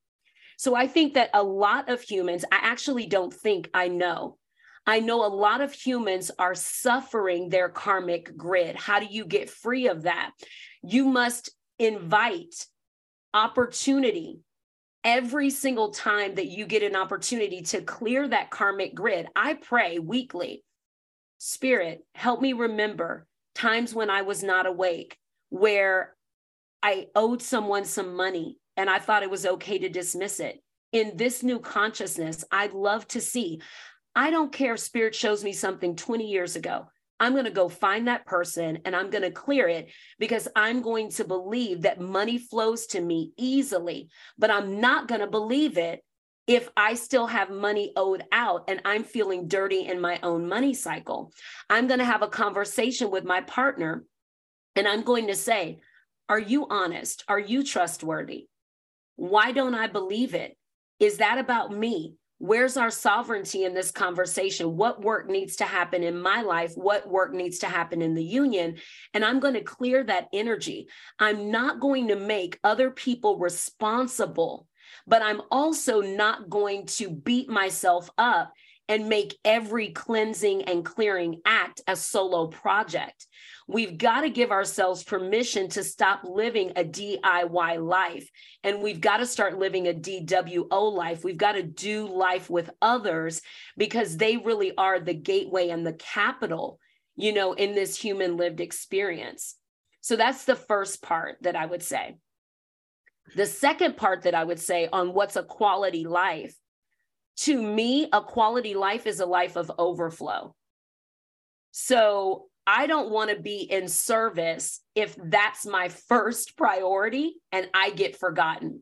[0.58, 4.38] So I think that a lot of humans, I actually don't think I know.
[4.86, 8.76] I know a lot of humans are suffering their karmic grid.
[8.76, 10.32] How do you get free of that?
[10.84, 12.68] You must invite
[13.34, 14.42] opportunity
[15.04, 19.28] every single time that you get an opportunity to clear that karmic grid.
[19.36, 20.64] I pray weekly,
[21.38, 25.18] Spirit, help me remember times when I was not awake,
[25.50, 26.16] where
[26.84, 30.62] I owed someone some money and I thought it was okay to dismiss it.
[30.92, 33.62] In this new consciousness, I'd love to see.
[34.16, 36.88] I don't care if spirit shows me something 20 years ago.
[37.22, 40.82] I'm going to go find that person and I'm going to clear it because I'm
[40.82, 45.78] going to believe that money flows to me easily, but I'm not going to believe
[45.78, 46.04] it
[46.48, 50.74] if I still have money owed out and I'm feeling dirty in my own money
[50.74, 51.32] cycle.
[51.70, 54.04] I'm going to have a conversation with my partner
[54.76, 55.80] and I'm going to say,
[56.28, 57.24] Are you honest?
[57.28, 58.48] Are you trustworthy?
[59.16, 60.58] Why don't I believe it?
[61.00, 62.16] Is that about me?
[62.42, 64.76] Where's our sovereignty in this conversation?
[64.76, 66.74] What work needs to happen in my life?
[66.74, 68.78] What work needs to happen in the union?
[69.14, 70.88] And I'm going to clear that energy.
[71.20, 74.68] I'm not going to make other people responsible,
[75.06, 78.52] but I'm also not going to beat myself up
[78.90, 83.28] and make every cleansing and clearing act a solo project.
[83.72, 88.30] We've got to give ourselves permission to stop living a DIY life.
[88.66, 91.24] And we've got to start living a DWO life.
[91.24, 93.42] We've got to do life with others
[93.78, 96.80] because they really are the gateway and the capital,
[97.16, 99.56] you know, in this human lived experience.
[100.02, 102.18] So that's the first part that I would say.
[103.38, 106.54] The second part that I would say on what's a quality life
[107.38, 110.54] to me, a quality life is a life of overflow.
[111.72, 117.89] So I don't want to be in service if that's my first priority and I
[117.89, 118.82] get forgotten.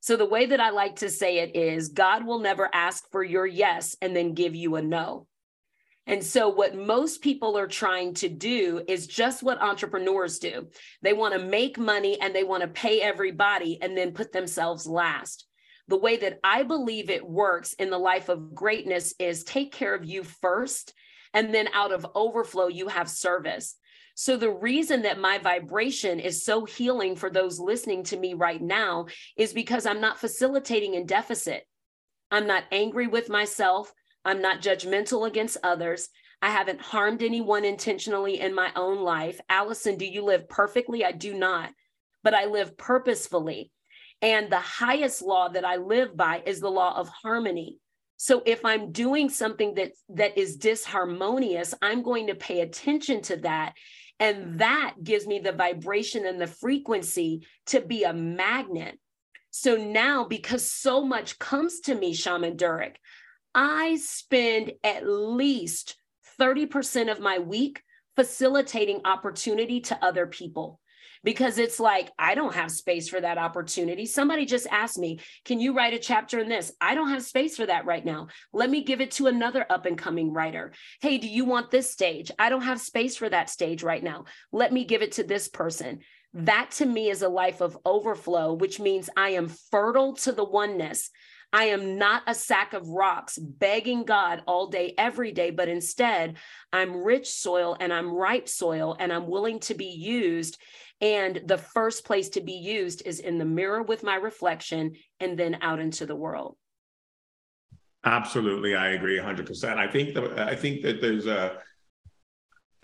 [0.00, 3.24] So the way that I like to say it is God will never ask for
[3.24, 5.26] your yes and then give you a no.
[6.06, 10.68] And so, what most people are trying to do is just what entrepreneurs do.
[11.02, 14.86] They want to make money and they want to pay everybody and then put themselves
[14.86, 15.46] last.
[15.88, 19.94] The way that I believe it works in the life of greatness is take care
[19.94, 20.94] of you first
[21.36, 23.76] and then out of overflow, you have service.
[24.14, 28.60] So, the reason that my vibration is so healing for those listening to me right
[28.60, 31.64] now is because I'm not facilitating in deficit.
[32.30, 33.92] I'm not angry with myself.
[34.24, 36.08] I'm not judgmental against others.
[36.40, 39.38] I haven't harmed anyone intentionally in my own life.
[39.50, 41.04] Allyson, do you live perfectly?
[41.04, 41.70] I do not,
[42.24, 43.70] but I live purposefully.
[44.22, 47.78] And the highest law that I live by is the law of harmony.
[48.16, 53.36] So if I'm doing something that that is disharmonious, I'm going to pay attention to
[53.38, 53.74] that
[54.18, 58.98] and that gives me the vibration and the frequency to be a magnet.
[59.50, 62.96] So now because so much comes to me Shaman Durek,
[63.54, 65.96] I spend at least
[66.40, 67.82] 30% of my week
[68.16, 70.80] facilitating opportunity to other people
[71.24, 74.06] because it's like, I don't have space for that opportunity.
[74.06, 76.72] Somebody just asked me, Can you write a chapter in this?
[76.80, 78.28] I don't have space for that right now.
[78.52, 80.72] Let me give it to another up and coming writer.
[81.00, 82.30] Hey, do you want this stage?
[82.38, 84.24] I don't have space for that stage right now.
[84.52, 86.00] Let me give it to this person.
[86.34, 90.44] That to me is a life of overflow, which means I am fertile to the
[90.44, 91.10] oneness.
[91.52, 96.36] I am not a sack of rocks begging God all day, every day, but instead
[96.72, 100.58] I'm rich soil and I'm ripe soil and I'm willing to be used
[101.00, 105.38] and the first place to be used is in the mirror with my reflection and
[105.38, 106.56] then out into the world.
[108.04, 109.76] Absolutely, I agree 100%.
[109.76, 111.58] I think that I think that there's a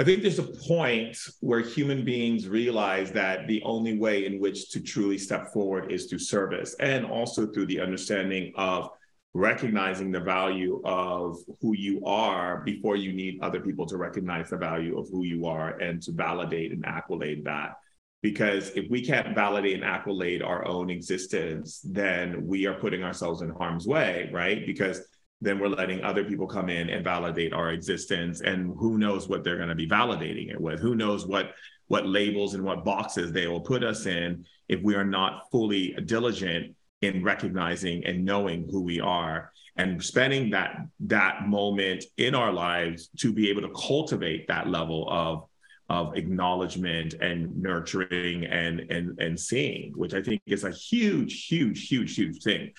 [0.00, 4.70] I think there's a point where human beings realize that the only way in which
[4.70, 8.90] to truly step forward is through service and also through the understanding of
[9.34, 14.56] recognizing the value of who you are before you need other people to recognize the
[14.56, 17.76] value of who you are and to validate and accolade that.
[18.22, 23.42] Because if we can't validate and accolade our own existence then we are putting ourselves
[23.42, 24.66] in harm's way right?
[24.66, 25.02] Because
[25.42, 29.42] then we're letting other people come in and validate our existence and who knows what
[29.42, 31.52] they're going to be validating it with who knows what
[31.88, 35.92] what labels and what boxes they will put us in if we are not fully
[36.06, 42.52] diligent in recognizing and knowing who we are and spending that that moment in our
[42.52, 45.44] lives to be able to cultivate that level of
[45.90, 51.86] of acknowledgement and nurturing and and and seeing, which I think is a huge, huge,
[51.86, 52.72] huge, huge thing.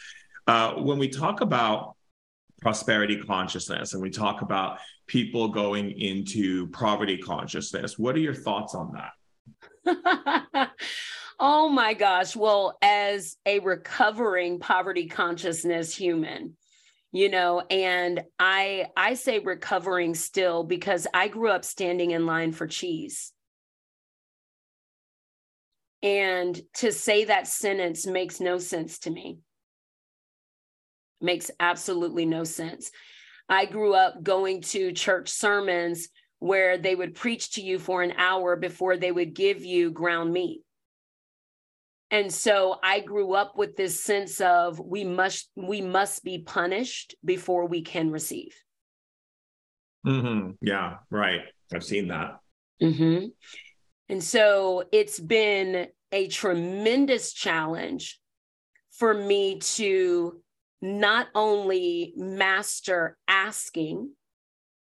[0.47, 1.95] Uh, when we talk about
[2.63, 8.73] prosperity consciousness and we talk about people going into poverty consciousness, what are your thoughts
[8.73, 8.93] on
[9.85, 10.71] that?
[11.39, 12.35] oh my gosh.
[12.35, 16.55] Well, as a recovering poverty consciousness human,
[17.13, 22.51] you know and i i say recovering still because i grew up standing in line
[22.51, 23.31] for cheese
[26.01, 29.37] and to say that sentence makes no sense to me
[31.23, 32.91] makes absolutely no sense.
[33.49, 36.09] I grew up going to church sermons
[36.39, 40.33] where they would preach to you for an hour before they would give you ground
[40.33, 40.61] meat.
[42.11, 47.15] And so i grew up with this sense of we must we must be punished
[47.23, 48.53] before we can receive.
[50.05, 50.51] Mm-hmm.
[50.61, 51.41] yeah right.
[51.73, 52.39] I've seen that.
[52.81, 53.27] Mm-hmm.
[54.09, 58.19] and so it's been a tremendous challenge
[58.91, 60.41] for me to
[60.83, 64.11] not only master asking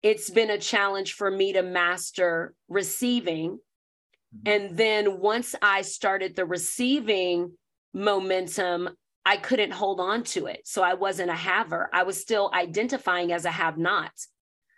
[0.04, 3.60] it's been a challenge for me to master receiving
[4.36, 4.50] Mm-hmm.
[4.50, 7.52] And then once I started the receiving
[7.94, 8.90] momentum,
[9.26, 10.62] I couldn't hold on to it.
[10.66, 11.90] So I wasn't a haver.
[11.94, 14.12] I was still identifying as a have not.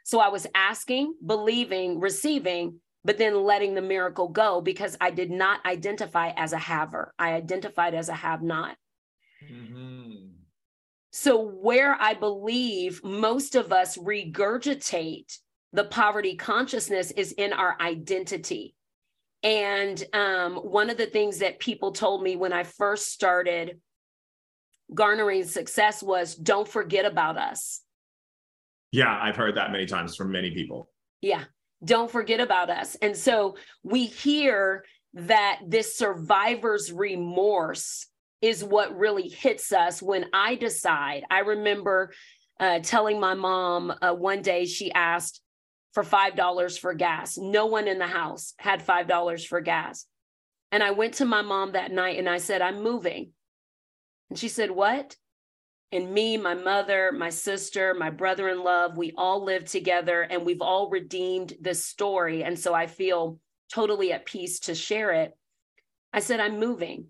[0.03, 5.32] So I was asking, believing, receiving, but then letting the miracle go because I did
[5.32, 7.14] not identify as a haver.
[7.18, 8.76] I identified as a have not.
[9.49, 10.12] Mm-hmm.
[11.16, 15.38] So, where I believe most of us regurgitate
[15.72, 18.76] the poverty consciousness is in our identity.
[19.43, 23.80] And um, one of the things that people told me when I first started
[24.91, 27.82] garnering success was don't forget about us.
[28.91, 30.89] Yeah, I've heard that many times from many people.
[31.22, 31.43] Yeah,
[31.86, 32.95] don't forget about us.
[32.95, 34.84] And so we hear
[35.14, 38.07] that this survivor's remorse
[38.43, 41.23] is what really hits us when I decide.
[41.31, 42.11] I remember
[42.59, 45.39] uh, telling my mom uh, one day, she asked,
[45.93, 47.37] for $5 for gas.
[47.37, 50.05] No one in the house had $5 for gas.
[50.71, 53.31] And I went to my mom that night and I said, I'm moving.
[54.29, 55.15] And she said, What?
[55.91, 60.43] And me, my mother, my sister, my brother in love, we all live together and
[60.43, 62.43] we've all redeemed this story.
[62.43, 63.37] And so I feel
[63.71, 65.37] totally at peace to share it.
[66.11, 67.05] I said, I'm moving.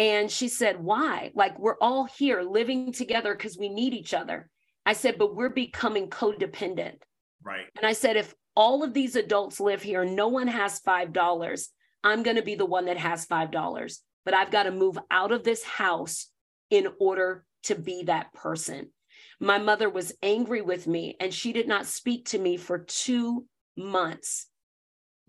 [0.00, 1.30] And she said, Why?
[1.34, 4.48] Like, we're all here living together because we need each other.
[4.86, 6.96] I said, But we're becoming codependent.
[7.44, 7.66] Right.
[7.76, 11.68] And I said, if all of these adults live here, no one has $5,
[12.02, 13.98] I'm going to be the one that has $5.
[14.24, 16.28] But I've got to move out of this house
[16.70, 18.90] in order to be that person.
[19.38, 23.46] My mother was angry with me and she did not speak to me for two
[23.76, 24.46] months.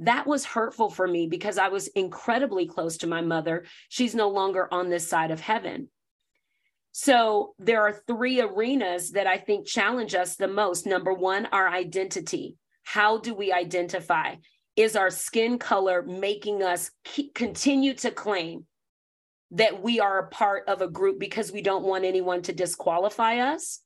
[0.01, 3.65] That was hurtful for me because I was incredibly close to my mother.
[3.87, 5.89] She's no longer on this side of heaven.
[6.91, 10.87] So there are three arenas that I think challenge us the most.
[10.87, 12.57] Number one, our identity.
[12.83, 14.35] How do we identify?
[14.75, 18.65] Is our skin color making us keep, continue to claim
[19.51, 23.53] that we are a part of a group because we don't want anyone to disqualify
[23.53, 23.81] us?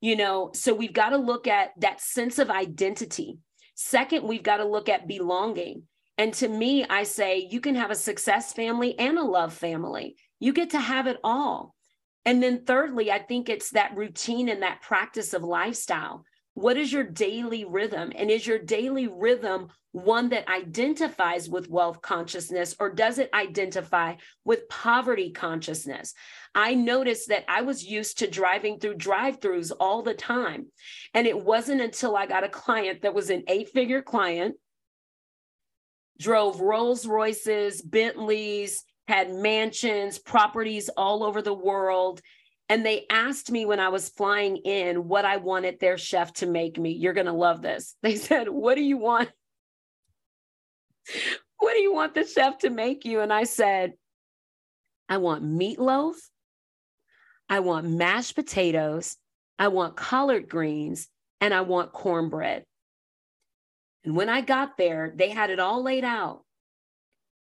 [0.00, 3.38] You know, so we've got to look at that sense of identity.
[3.80, 5.84] Second, we've got to look at belonging.
[6.18, 10.16] And to me, I say you can have a success family and a love family.
[10.40, 11.76] You get to have it all.
[12.24, 16.24] And then thirdly, I think it's that routine and that practice of lifestyle.
[16.58, 18.10] What is your daily rhythm?
[18.16, 24.16] And is your daily rhythm one that identifies with wealth consciousness or does it identify
[24.44, 26.14] with poverty consciousness?
[26.56, 30.66] I noticed that I was used to driving through drive throughs all the time.
[31.14, 34.56] And it wasn't until I got a client that was an eight figure client,
[36.18, 42.20] drove Rolls Royces, Bentleys, had mansions, properties all over the world.
[42.68, 46.46] And they asked me when I was flying in what I wanted their chef to
[46.46, 46.90] make me.
[46.90, 47.96] You're going to love this.
[48.02, 49.30] They said, What do you want?
[51.60, 53.20] What do you want the chef to make you?
[53.20, 53.94] And I said,
[55.08, 56.14] I want meatloaf.
[57.48, 59.16] I want mashed potatoes.
[59.58, 61.08] I want collard greens.
[61.40, 62.64] And I want cornbread.
[64.04, 66.44] And when I got there, they had it all laid out.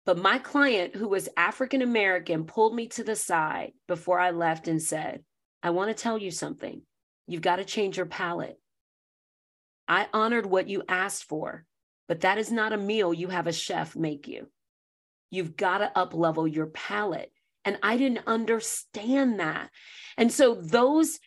[0.10, 4.68] But my client, who was African American, pulled me to the side before I left
[4.68, 5.24] and said,
[5.62, 6.82] I want to tell you something.
[7.28, 8.60] You've got to change your palate.
[9.88, 11.64] I honored what you asked for,
[12.08, 14.48] but that is not a meal you have a chef make you.
[15.30, 17.32] You've got to up level your palate.
[17.64, 19.70] And I didn't understand that.
[20.18, 21.20] And so those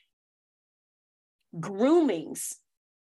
[1.60, 2.56] groomings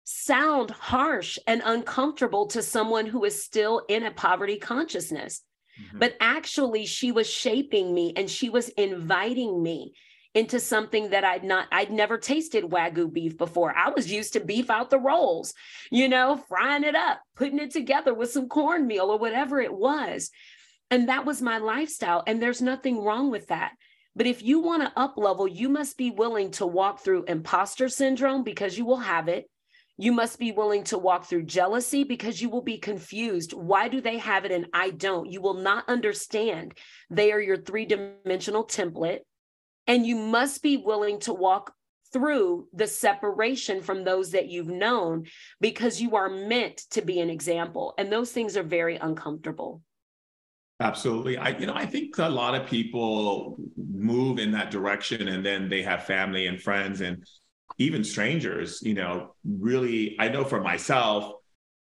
[0.04, 5.40] sound harsh and uncomfortable to someone who is still in a poverty consciousness.
[5.80, 5.98] Mm-hmm.
[5.98, 9.94] But actually, she was shaping me and she was inviting me
[10.34, 13.72] into something that I'd not, I'd never tasted Wagyu beef before.
[13.76, 15.54] I was used to beef out the rolls,
[15.90, 20.30] you know, frying it up, putting it together with some cornmeal or whatever it was.
[20.90, 22.24] And that was my lifestyle.
[22.26, 23.72] And there's nothing wrong with that.
[24.16, 27.88] But if you want to up level, you must be willing to walk through imposter
[27.88, 29.48] syndrome because you will have it.
[29.96, 33.52] You must be willing to walk through jealousy because you will be confused.
[33.52, 35.30] Why do they have it and I don't?
[35.30, 36.76] You will not understand.
[37.10, 39.20] They are your three dimensional template.
[39.86, 41.72] And you must be willing to walk
[42.12, 45.26] through the separation from those that you've known
[45.60, 47.94] because you are meant to be an example.
[47.98, 49.82] And those things are very uncomfortable.
[50.80, 51.36] Absolutely.
[51.36, 55.68] I you know, I think a lot of people move in that direction and then
[55.68, 57.24] they have family and friends and
[57.78, 61.34] even strangers, you know, really I know for myself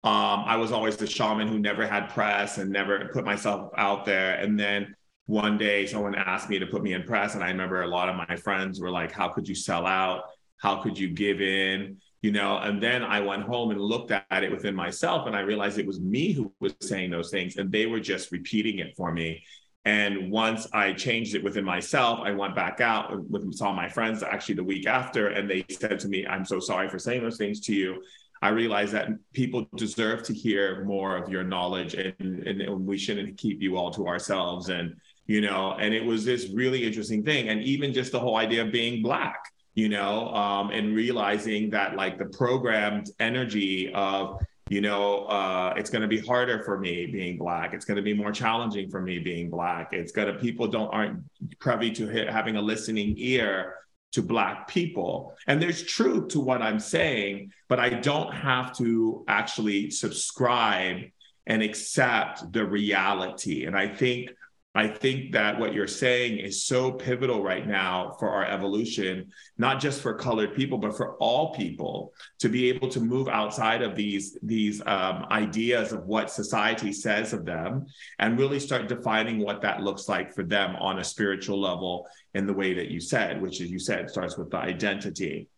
[0.05, 4.05] um, I was always the shaman who never had press and never put myself out
[4.05, 4.37] there.
[4.37, 4.95] And then
[5.27, 7.35] one day someone asked me to put me in press.
[7.35, 10.23] And I remember a lot of my friends were like, How could you sell out?
[10.59, 11.99] How could you give in?
[12.23, 15.41] you know and then i went home and looked at it within myself and i
[15.41, 18.95] realized it was me who was saying those things and they were just repeating it
[18.97, 19.43] for me
[19.85, 24.23] and once i changed it within myself i went back out with saw my friends
[24.23, 27.39] actually the week after and they said to me i'm so sorry for saying those
[27.39, 28.03] things to you.
[28.41, 33.37] I realized that people deserve to hear more of your knowledge and, and we shouldn't
[33.37, 34.69] keep you all to ourselves.
[34.69, 34.95] And
[35.27, 37.49] you know and it was this really interesting thing.
[37.49, 39.41] And even just the whole idea of being black
[39.75, 45.91] you know, um, and realizing that like the programmed energy of, you know, uh, it's
[45.91, 47.73] going to be harder for me being black.
[47.73, 49.91] It's going to be more challenging for me being black.
[49.93, 51.23] It's going to people don't aren't
[51.59, 53.75] privy to hit, having a listening ear
[54.13, 55.35] to black people.
[55.47, 61.03] And there's truth to what I'm saying, but I don't have to actually subscribe
[61.47, 63.65] and accept the reality.
[63.65, 64.31] And I think
[64.75, 69.81] I think that what you're saying is so pivotal right now for our evolution, not
[69.81, 73.97] just for colored people, but for all people to be able to move outside of
[73.97, 77.87] these, these um, ideas of what society says of them
[78.19, 82.47] and really start defining what that looks like for them on a spiritual level in
[82.47, 85.49] the way that you said, which as you said starts with the identity.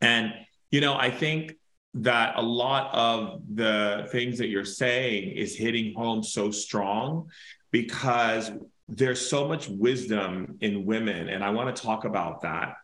[0.00, 0.32] And,
[0.70, 1.54] you know, I think
[1.98, 7.28] that a lot of the things that you're saying is hitting home so strong
[7.70, 8.50] because
[8.88, 11.28] there's so much wisdom in women.
[11.28, 12.74] And I want to talk about that.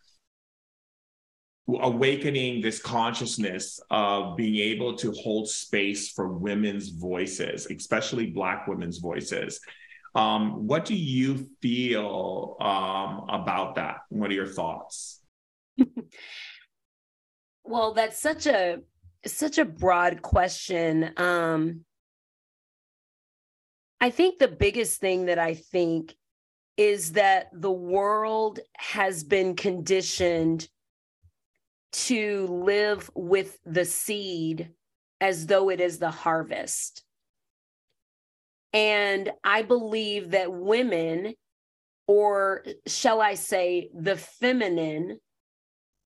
[1.68, 8.98] Awakening this consciousness of being able to hold space for women's voices, especially Black women's
[8.98, 9.60] voices.
[10.14, 13.98] Um, what do you feel um, about that?
[14.08, 15.22] What are your thoughts?
[17.64, 18.80] well, that's such a
[19.24, 21.12] such a broad question.
[21.16, 21.84] Um,
[24.02, 26.16] I think the biggest thing that I think
[26.76, 30.68] is that the world has been conditioned
[31.92, 34.70] to live with the seed
[35.20, 37.04] as though it is the harvest.
[38.72, 41.34] And I believe that women,
[42.08, 45.20] or shall I say, the feminine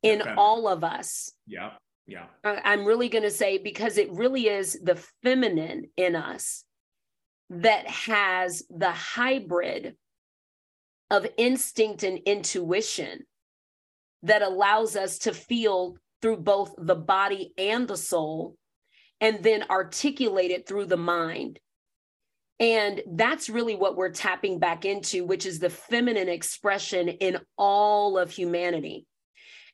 [0.03, 0.35] in okay.
[0.37, 1.33] all of us.
[1.47, 1.71] Yeah.
[2.07, 2.27] Yeah.
[2.45, 6.66] I'm really going to say because it really is the feminine in us
[7.51, 9.97] that has the hybrid
[11.11, 13.21] of instinct and intuition
[14.23, 18.57] that allows us to feel through both the body and the soul
[19.21, 21.61] and then articulate it through the mind.
[22.59, 28.19] And that's really what we're tapping back into, which is the feminine expression in all
[28.19, 29.07] of humanity.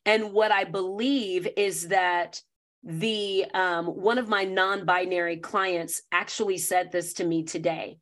[0.05, 2.41] And what I believe is that
[2.85, 7.99] the um, one of my non-binary clients actually said this to me today.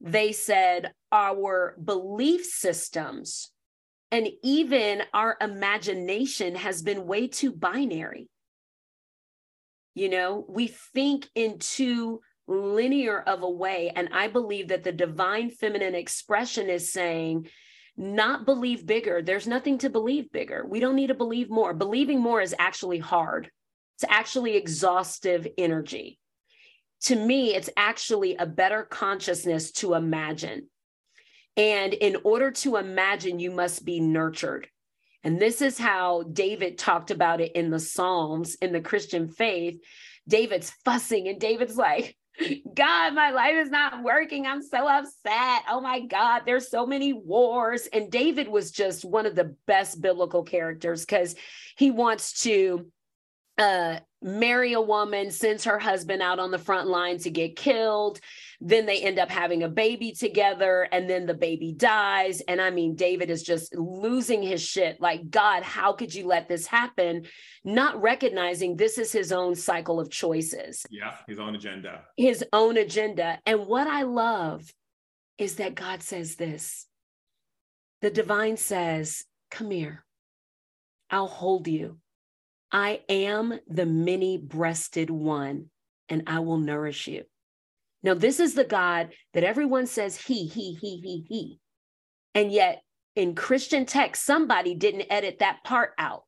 [0.00, 3.50] They said our belief systems
[4.10, 8.28] and even our imagination has been way too binary.
[9.94, 14.92] You know we think in too linear of a way and i believe that the
[14.92, 17.48] divine feminine expression is saying
[17.96, 19.22] not believe bigger.
[19.22, 20.66] There's nothing to believe bigger.
[20.68, 21.72] We don't need to believe more.
[21.72, 23.50] Believing more is actually hard
[23.96, 26.18] it's actually exhaustive energy.
[27.02, 30.68] To me, it's actually a better consciousness to imagine.
[31.56, 34.66] And in order to imagine, you must be nurtured.
[35.22, 39.78] And this is how David talked about it in the Psalms in the Christian faith.
[40.26, 42.16] David's fussing, and David's like,
[42.74, 44.46] God, my life is not working.
[44.46, 45.62] I'm so upset.
[45.70, 47.86] Oh my God, there's so many wars.
[47.92, 51.36] And David was just one of the best biblical characters because
[51.76, 52.86] he wants to
[53.58, 58.18] uh, marry a woman, sends her husband out on the front line to get killed.
[58.60, 62.40] Then they end up having a baby together, and then the baby dies.
[62.42, 65.00] And I mean, David is just losing his shit.
[65.00, 67.26] Like, God, how could you let this happen?
[67.64, 70.84] Not recognizing this is his own cycle of choices.
[70.90, 72.02] Yeah, his own agenda.
[72.16, 73.38] His own agenda.
[73.46, 74.72] And what I love
[75.38, 76.86] is that God says this.
[78.00, 80.04] The divine says, Come here,
[81.10, 81.98] I'll hold you.
[82.74, 85.66] I am the many breasted one,
[86.08, 87.22] and I will nourish you.
[88.02, 91.60] Now, this is the God that everyone says he, he, he, he, he.
[92.34, 92.82] And yet,
[93.14, 96.24] in Christian text, somebody didn't edit that part out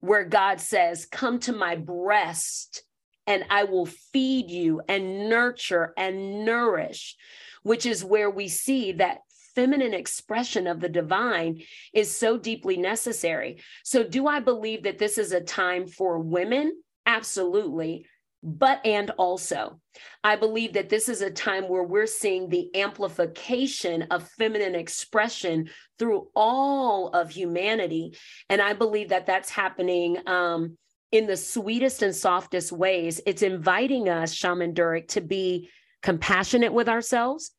[0.00, 2.82] where God says, Come to my breast
[3.28, 7.14] and I will feed you and nurture and nourish,
[7.62, 9.18] which is where we see that
[9.54, 13.60] feminine expression of the divine is so deeply necessary.
[13.84, 16.80] So, do I believe that this is a time for women?
[17.06, 18.06] Absolutely
[18.42, 19.78] but and also
[20.24, 25.68] i believe that this is a time where we're seeing the amplification of feminine expression
[25.98, 28.16] through all of humanity
[28.48, 30.76] and i believe that that's happening um,
[31.12, 35.68] in the sweetest and softest ways it's inviting us shaman durek to be
[36.02, 37.52] compassionate with ourselves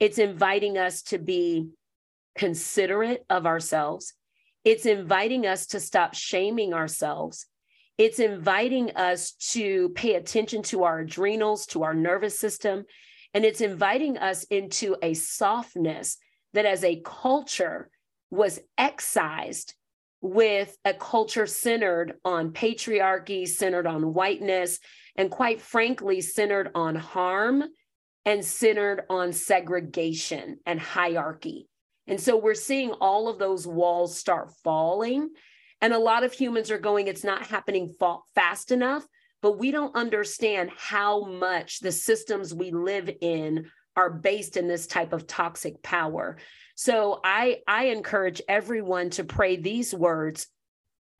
[0.00, 1.68] it's inviting us to be
[2.36, 4.12] considerate of ourselves.
[4.64, 7.46] It's inviting us to stop shaming ourselves.
[7.98, 12.84] It's inviting us to pay attention to our adrenals, to our nervous system,
[13.32, 16.18] and it's inviting us into a softness
[16.52, 17.90] that as a culture
[18.30, 19.74] was excised
[20.20, 24.78] with a culture centered on patriarchy, centered on whiteness,
[25.16, 27.64] and quite frankly, centered on harm
[28.26, 31.68] and centered on segregation and hierarchy.
[32.06, 35.30] And so we're seeing all of those walls start falling
[35.80, 39.06] and a lot of humans are going, it's not happening fa- fast enough,
[39.42, 44.86] but we don't understand how much the systems we live in are based in this
[44.86, 46.38] type of toxic power.
[46.74, 50.46] So I I encourage everyone to pray these words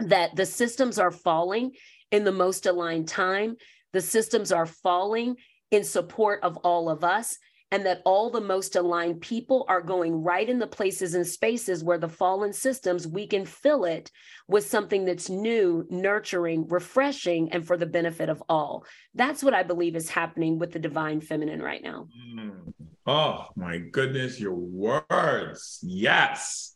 [0.00, 1.72] that the systems are falling
[2.10, 3.56] in the most aligned time.
[3.92, 5.36] The systems are falling
[5.76, 7.38] in support of all of us
[7.70, 11.84] and that all the most aligned people are going right in the places and spaces
[11.84, 14.10] where the fallen systems, we can fill it
[14.48, 18.86] with something that's new, nurturing, refreshing, and for the benefit of all.
[19.14, 22.08] That's what I believe is happening with the divine feminine right now.
[22.34, 22.72] Mm.
[23.04, 25.80] Oh my goodness, your words.
[25.82, 26.74] Yes.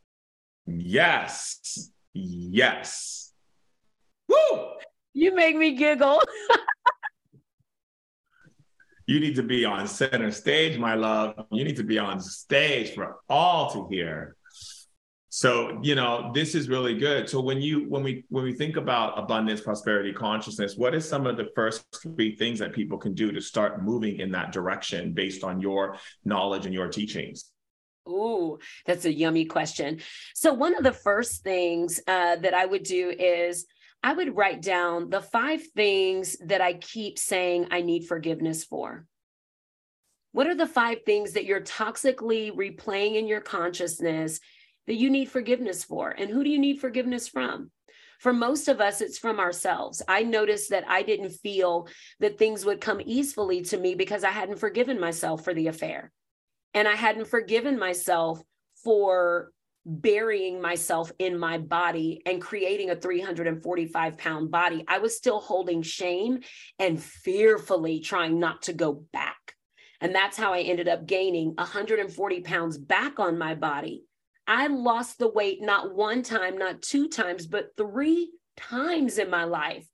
[0.66, 1.90] Yes.
[2.12, 3.32] Yes.
[4.28, 4.66] Woo!
[5.14, 6.20] You make me giggle.
[9.10, 11.34] You need to be on center stage, my love.
[11.50, 14.36] You need to be on stage for all to hear.
[15.30, 17.28] So, you know, this is really good.
[17.28, 21.26] So when you when we when we think about abundance, prosperity, consciousness, what is some
[21.26, 25.12] of the first three things that people can do to start moving in that direction
[25.12, 27.50] based on your knowledge and your teachings?
[28.08, 29.98] Ooh, that's a yummy question.
[30.36, 33.66] So one of the first things uh, that I would do is
[34.02, 39.06] I would write down the five things that I keep saying I need forgiveness for.
[40.32, 44.40] What are the five things that you're toxically replaying in your consciousness
[44.86, 46.10] that you need forgiveness for?
[46.10, 47.70] And who do you need forgiveness from?
[48.20, 50.02] For most of us, it's from ourselves.
[50.06, 51.88] I noticed that I didn't feel
[52.20, 56.12] that things would come easily to me because I hadn't forgiven myself for the affair.
[56.74, 58.40] And I hadn't forgiven myself
[58.84, 59.52] for
[59.86, 65.82] burying myself in my body and creating a 345 pound body, I was still holding
[65.82, 66.40] shame
[66.78, 69.54] and fearfully trying not to go back.
[70.00, 74.04] And that's how I ended up gaining 140 pounds back on my body.
[74.46, 79.44] I lost the weight not one time, not two times, but three times in my
[79.44, 79.86] life.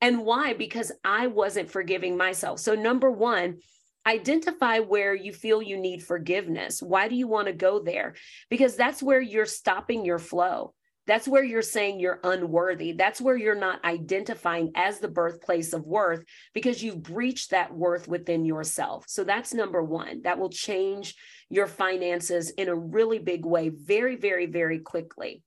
[0.00, 0.54] And why?
[0.54, 2.58] Because I wasn't forgiving myself.
[2.58, 3.58] So, number one,
[4.06, 6.82] identify where you feel you need forgiveness.
[6.82, 8.14] Why do you want to go there?
[8.50, 10.74] Because that's where you're stopping your flow.
[11.06, 12.92] That's where you're saying you're unworthy.
[12.92, 16.24] That's where you're not identifying as the birthplace of worth
[16.54, 19.06] because you've breached that worth within yourself.
[19.08, 20.22] So that's number one.
[20.22, 21.16] That will change
[21.48, 25.42] your finances in a really big way, very, very, very quickly.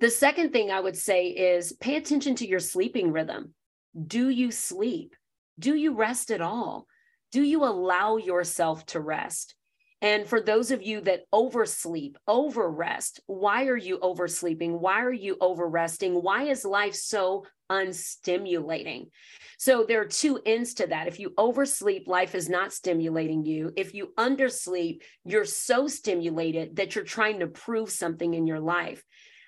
[0.00, 3.52] The second thing I would say is pay attention to your sleeping rhythm.
[4.06, 5.16] Do you sleep?
[5.58, 6.86] Do you rest at all?
[7.32, 9.54] Do you allow yourself to rest?
[10.00, 14.78] And for those of you that oversleep, overrest, why are you oversleeping?
[14.78, 16.22] Why are you overresting?
[16.22, 19.08] Why is life so unstimulating?
[19.58, 21.08] So there are two ends to that.
[21.08, 23.72] If you oversleep, life is not stimulating you.
[23.76, 29.02] If you undersleep, you're so stimulated that you're trying to prove something in your life.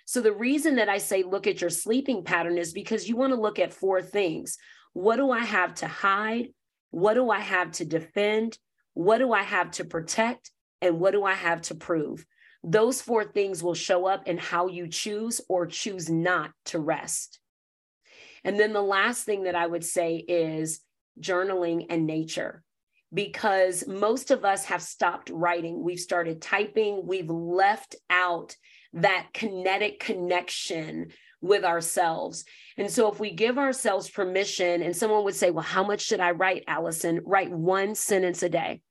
[0.04, 3.32] So the reason that I say look at your sleeping pattern is because you want
[3.32, 4.58] to look at four things.
[4.94, 6.48] What do I have to hide?
[6.90, 8.58] What do I have to defend?
[8.94, 10.50] What do I have to protect?
[10.82, 12.24] And what do I have to prove?
[12.62, 17.38] Those four things will show up in how you choose or choose not to rest.
[18.44, 20.80] And then the last thing that I would say is
[21.20, 22.62] journaling and nature.
[23.12, 25.82] because most of us have stopped writing.
[25.82, 28.56] We've started typing, we've left out
[28.92, 31.08] that kinetic connection
[31.40, 32.44] with ourselves.
[32.76, 36.20] And so, if we give ourselves permission, and someone would say, Well, how much should
[36.20, 37.20] I write, Allyson?
[37.24, 38.82] Write one sentence a day.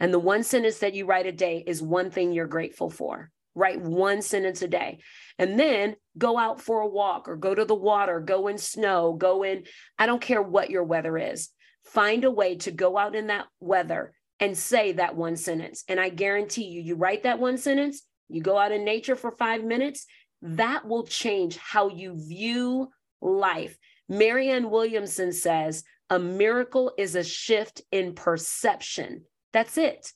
[0.00, 3.30] And the one sentence that you write a day is one thing you're grateful for.
[3.54, 4.98] Write one sentence a day.
[5.38, 9.14] And then go out for a walk or go to the water, go in snow,
[9.14, 9.64] go in,
[9.98, 11.50] I don't care what your weather is.
[11.84, 15.82] Find a way to go out in that weather and say that one sentence.
[15.88, 19.32] And I guarantee you, you write that one sentence, you go out in nature for
[19.32, 20.06] five minutes,
[20.42, 22.88] that will change how you view
[23.20, 23.76] life.
[24.08, 29.24] Marianne Williamson says, a miracle is a shift in perception.
[29.52, 30.12] That's it.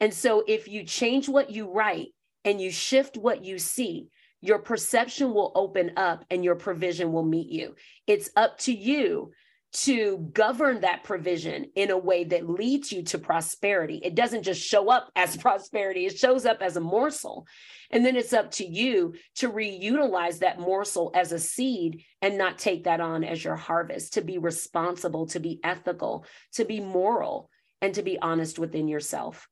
[0.00, 2.08] And so if you change what you write
[2.44, 4.08] and you shift what you see,
[4.40, 7.74] your perception will open up and your provision will meet you.
[8.06, 9.32] It's up to you
[9.74, 14.00] to govern that provision in a way that leads you to prosperity.
[14.04, 17.46] It doesn't just show up as prosperity, it shows up as a morsel.
[17.90, 22.58] And then it's up to you to reutilize that morsel as a seed and not
[22.58, 27.50] take that on as your harvest, to be responsible, to be ethical, to be moral,
[27.80, 29.48] and to be honest within yourself.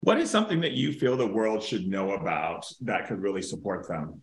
[0.00, 3.86] What is something that you feel the world should know about that could really support
[3.86, 4.22] them?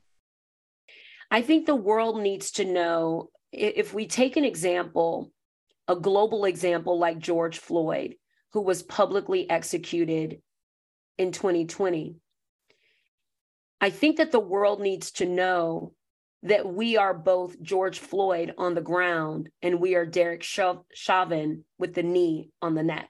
[1.31, 5.31] I think the world needs to know if we take an example,
[5.87, 8.15] a global example like George Floyd,
[8.53, 10.41] who was publicly executed
[11.17, 12.15] in 2020,
[13.81, 15.93] I think that the world needs to know
[16.43, 21.93] that we are both George Floyd on the ground and we are Derek Chauvin with
[21.93, 23.09] the knee on the neck.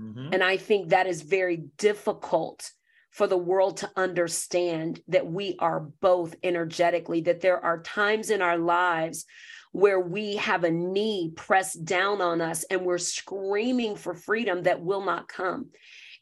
[0.00, 0.30] Mm-hmm.
[0.32, 2.70] And I think that is very difficult
[3.10, 8.42] for the world to understand that we are both energetically, that there are times in
[8.42, 9.24] our lives
[9.72, 14.82] where we have a knee pressed down on us and we're screaming for freedom that
[14.82, 15.70] will not come.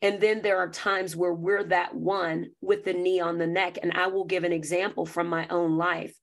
[0.03, 3.78] And then there are times where we're that one with the knee on the neck.
[3.82, 6.14] And I will give an example from my own life.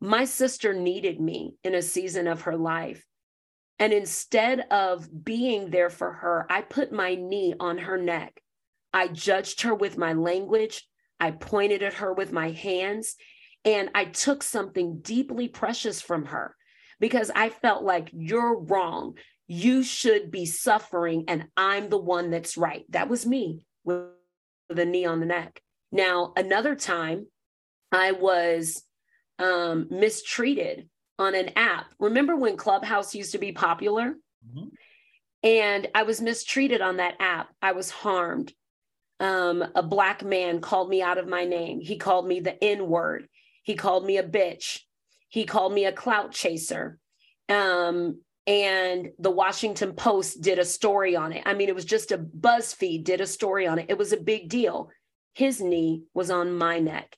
[0.00, 3.06] My sister needed me in a season of her life.
[3.78, 8.40] And instead of being there for her, I put my knee on her neck.
[8.92, 10.86] I judged her with my language.
[11.18, 13.16] I pointed at her with my hands.
[13.64, 16.56] And I took something deeply precious from her
[16.98, 19.14] because I felt like you're wrong
[19.52, 22.84] you should be suffering and I'm the one that's right.
[22.88, 24.06] That was me with
[24.70, 25.60] the knee on the neck.
[25.90, 27.26] Now, another time
[27.92, 28.82] I was
[29.38, 30.88] um, mistreated
[31.18, 31.92] on an app.
[31.98, 34.14] Remember when Clubhouse used to be popular?
[34.48, 34.68] Mm-hmm.
[35.42, 37.48] And I was mistreated on that app.
[37.60, 38.54] I was harmed.
[39.20, 41.80] Um, a black man called me out of my name.
[41.80, 43.28] He called me the N word.
[43.62, 44.80] He called me a bitch.
[45.28, 46.98] He called me a clout chaser.
[47.48, 51.42] Um, and the Washington Post did a story on it.
[51.46, 53.86] I mean, it was just a BuzzFeed did a story on it.
[53.88, 54.90] It was a big deal.
[55.34, 57.16] His knee was on my neck.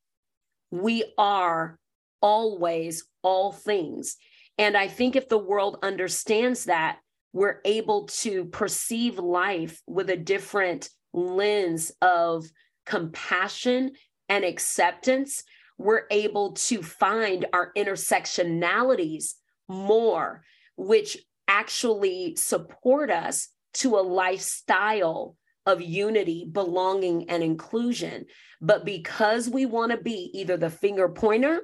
[0.71, 1.79] We are
[2.21, 4.17] always all things.
[4.59, 6.99] And I think if the world understands that,
[7.33, 12.47] we're able to perceive life with a different lens of
[12.87, 13.93] compassion
[14.29, 15.43] and acceptance.
[15.79, 19.35] We're able to find our intersectionalities
[19.69, 20.43] more
[20.77, 21.19] which
[21.49, 28.27] actually support us to a lifestyle of unity, belonging, and inclusion.
[28.61, 31.61] But because we want to be either the finger pointer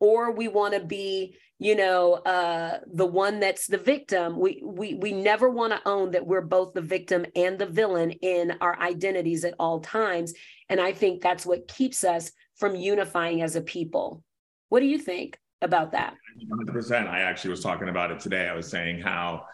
[0.00, 4.94] or we want to be, you know, uh, the one that's the victim, we we
[4.94, 8.78] we never want to own that we're both the victim and the villain in our
[8.78, 10.34] identities at all times.
[10.68, 14.22] And I think that's what keeps us from unifying as a people.
[14.68, 15.38] What do you think?
[15.64, 16.14] about that.
[16.48, 17.08] 100%.
[17.08, 18.48] I actually was talking about it today.
[18.48, 19.46] I was saying how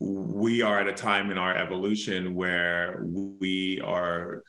[0.00, 4.42] we are at a time in our evolution where we are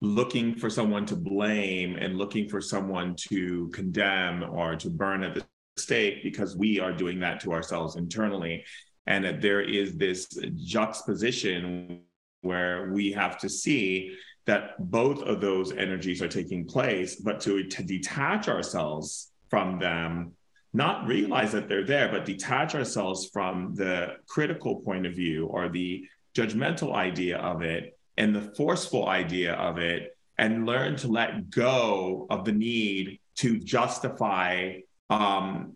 [0.00, 5.34] looking for someone to blame and looking for someone to condemn or to burn at
[5.34, 5.44] the
[5.76, 8.64] stake because we are doing that to ourselves internally.
[9.06, 12.02] And that there is this juxtaposition
[12.42, 14.16] where we have to see
[14.50, 20.32] that both of those energies are taking place, but to, to detach ourselves from them,
[20.72, 25.68] not realize that they're there, but detach ourselves from the critical point of view or
[25.68, 31.48] the judgmental idea of it and the forceful idea of it, and learn to let
[31.48, 34.80] go of the need to justify,
[35.10, 35.74] um,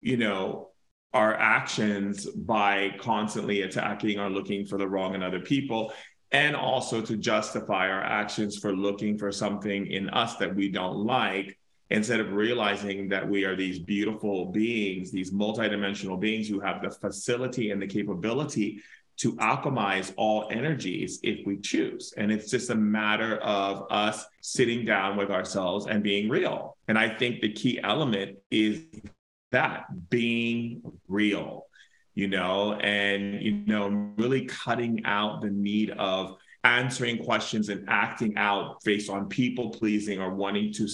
[0.00, 0.68] you know,
[1.12, 5.92] our actions by constantly attacking or looking for the wrong in other people
[6.36, 10.98] and also to justify our actions for looking for something in us that we don't
[10.98, 11.58] like
[11.88, 16.90] instead of realizing that we are these beautiful beings, these multidimensional beings who have the
[16.90, 18.82] facility and the capability
[19.16, 22.12] to alchemize all energies if we choose.
[22.18, 26.76] And it's just a matter of us sitting down with ourselves and being real.
[26.86, 28.82] And I think the key element is
[29.52, 31.64] that being real,
[32.16, 38.36] you know, and, you know, really cutting out the need of answering questions and acting
[38.36, 40.88] out based on people pleasing or wanting to,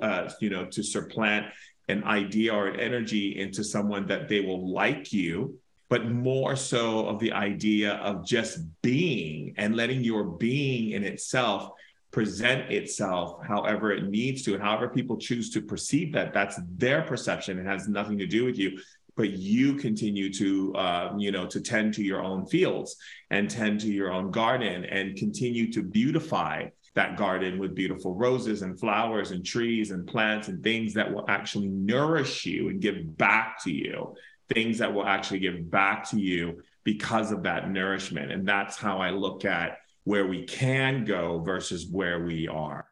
[0.00, 1.46] uh, you know, to supplant
[1.88, 5.58] an idea or an energy into someone that they will like you
[5.90, 11.70] but more so of the idea of just being and letting your being in itself
[12.12, 16.32] present itself however it needs to and however people choose to perceive that.
[16.32, 17.58] That's their perception.
[17.58, 18.78] It has nothing to do with you
[19.20, 22.96] but you continue to uh, you know to tend to your own fields
[23.30, 28.62] and tend to your own garden and continue to beautify that garden with beautiful roses
[28.62, 33.16] and flowers and trees and plants and things that will actually nourish you and give
[33.18, 34.14] back to you
[34.48, 38.32] things that will actually give back to you because of that nourishment.
[38.32, 42.86] And that's how I look at where we can go versus where we are.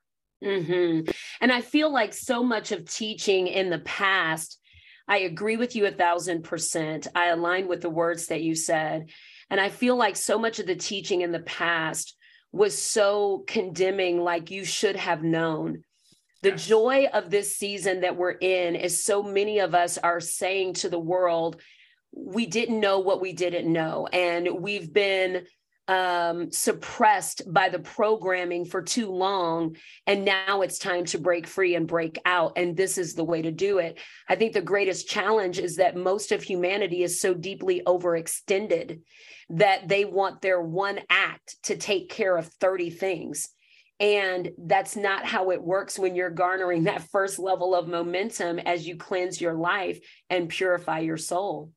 [0.45, 1.11] Mm-hmm.
[1.41, 4.61] And I feel like so much of teaching in the past,
[5.09, 7.07] I agree with you a thousand percent.
[7.15, 9.09] I align with the words that you said.
[9.51, 12.15] And I feel like so much of the teaching in the past
[12.53, 15.83] was so condemning, like you should have known.
[16.43, 16.67] The yes.
[16.67, 20.89] joy of this season that we're in is so many of us are saying to
[20.89, 21.61] the world,
[22.13, 24.07] we didn't know what we didn't know.
[24.07, 25.47] And we've been
[25.89, 29.77] um, suppressed by the programming for too long.
[30.07, 32.53] And now it's time to break free and break out.
[32.57, 33.99] And this is the way to do it.
[34.29, 39.01] I think the greatest challenge is that most of humanity is so deeply overextended
[39.51, 43.49] that they want their one act to take care of 30 things.
[43.99, 48.87] And that's not how it works when you're garnering that first level of momentum as
[48.87, 51.73] you cleanse your life and purify your soul.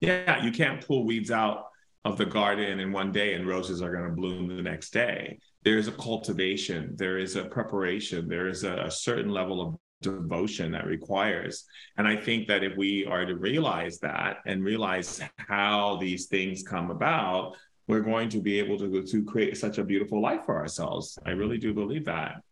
[0.00, 1.66] Yeah, you can't pull weeds out
[2.04, 5.38] of the garden in one day and roses are going to bloom the next day.
[5.62, 9.76] There is a cultivation, there is a preparation, there is a, a certain level of
[10.02, 11.64] devotion that requires.
[11.96, 16.62] And I think that if we are to realize that and realize how these things
[16.62, 20.56] come about, we're going to be able to, to create such a beautiful life for
[20.56, 21.18] ourselves.
[21.24, 22.42] I really do believe that.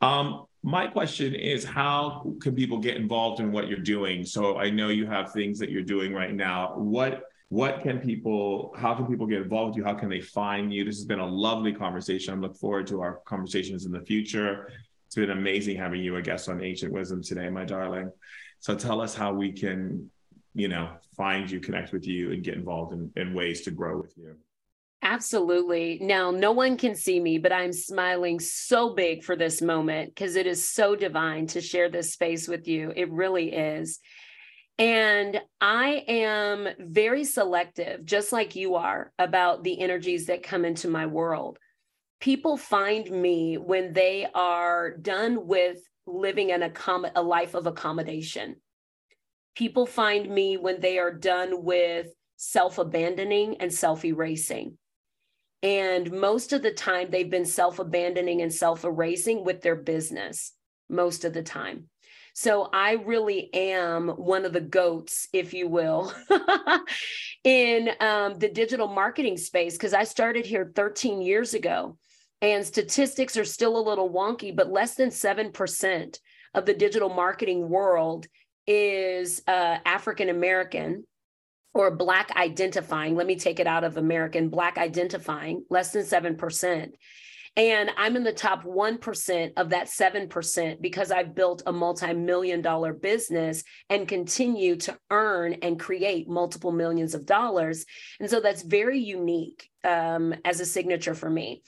[0.00, 4.24] Um, my question is how can people get involved in what you're doing?
[4.24, 6.74] So I know you have things that you're doing right now.
[6.76, 9.84] What what can people how can people get involved with you?
[9.84, 10.84] How can they find you?
[10.84, 12.34] This has been a lovely conversation.
[12.34, 14.72] I look forward to our conversations in the future.
[15.06, 18.10] It's been amazing having you a guest on Ancient Wisdom today, my darling.
[18.60, 20.10] So tell us how we can
[20.54, 24.00] you know, find you, connect with you, and get involved in, in ways to grow
[24.00, 24.36] with you.
[25.02, 25.98] Absolutely.
[26.02, 30.36] Now, no one can see me, but I'm smiling so big for this moment because
[30.36, 32.92] it is so divine to share this space with you.
[32.94, 33.98] It really is.
[34.80, 40.88] And I am very selective, just like you are, about the energies that come into
[40.88, 41.58] my world.
[42.20, 46.72] People find me when they are done with living an
[47.14, 48.56] a life of accommodation
[49.60, 52.06] People find me when they are done with
[52.36, 54.78] self abandoning and self erasing.
[55.62, 60.52] And most of the time, they've been self abandoning and self erasing with their business,
[60.88, 61.90] most of the time.
[62.34, 66.12] So I really am one of the goats, if you will,
[67.44, 71.96] in um, the digital marketing space because I started here 13 years ago.
[72.42, 76.18] And statistics are still a little wonky, but less than 7%
[76.54, 78.26] of the digital marketing world
[78.66, 81.04] is uh, African American
[81.74, 83.14] or Black identifying.
[83.14, 86.92] Let me take it out of American, Black identifying, less than 7%.
[87.56, 92.62] And I'm in the top 1% of that 7% because I've built a multi million
[92.62, 97.84] dollar business and continue to earn and create multiple millions of dollars.
[98.20, 101.62] And so that's very unique um, as a signature for me.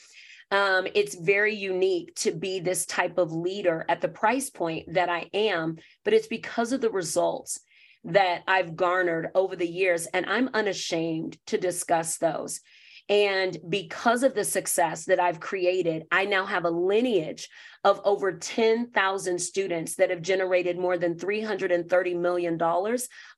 [0.53, 5.09] Um, it's very unique to be this type of leader at the price point that
[5.09, 7.59] I am, but it's because of the results
[8.05, 12.61] that I've garnered over the years, and I'm unashamed to discuss those.
[13.09, 17.49] And because of the success that I've created, I now have a lineage
[17.85, 22.59] of over 10,000 students that have generated more than $330 million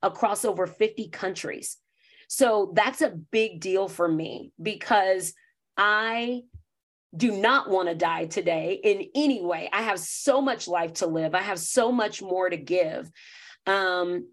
[0.02, 1.78] across over 50 countries.
[2.28, 5.34] So that's a big deal for me because
[5.76, 6.42] I
[7.16, 9.68] do not want to die today in any way.
[9.72, 11.34] I have so much life to live.
[11.34, 13.10] I have so much more to give.
[13.66, 14.28] Um,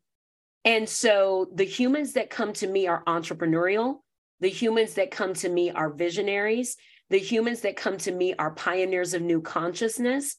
[0.65, 3.99] and so the humans that come to me are entrepreneurial.
[4.41, 6.75] The humans that come to me are visionaries.
[7.09, 10.37] The humans that come to me are pioneers of new consciousness.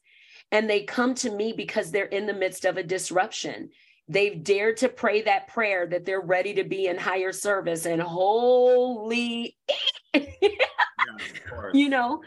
[0.51, 3.71] And they come to me because they're in the midst of a disruption.
[4.09, 8.03] They've dared to pray that prayer that they're ready to be in higher service and
[8.03, 9.57] holy,
[10.15, 10.51] yeah,
[11.73, 12.21] you know,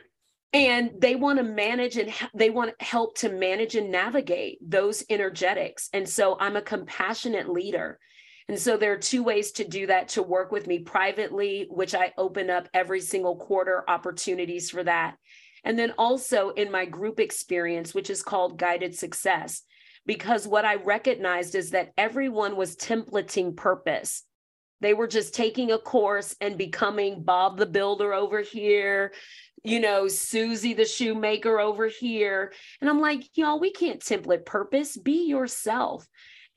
[0.54, 5.04] and they want to manage and they want to help to manage and navigate those
[5.10, 5.90] energetics.
[5.92, 8.00] And so I'm a compassionate leader.
[8.48, 11.96] And so there are two ways to do that to work with me privately, which
[11.96, 15.16] I open up every single quarter opportunities for that.
[15.64, 19.64] And then also in my group experience, which is called Guided Success
[20.06, 24.24] because what I recognized is that everyone was templating purpose.
[24.82, 29.14] They were just taking a course and becoming Bob the Builder over here,
[29.64, 32.54] you know, Susie the shoemaker over here.
[32.82, 34.96] And I'm like, y'all, we can't template purpose.
[34.96, 36.06] Be yourself.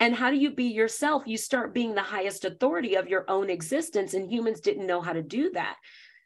[0.00, 1.24] And how do you be yourself?
[1.26, 5.12] You start being the highest authority of your own existence, and humans didn't know how
[5.12, 5.76] to do that.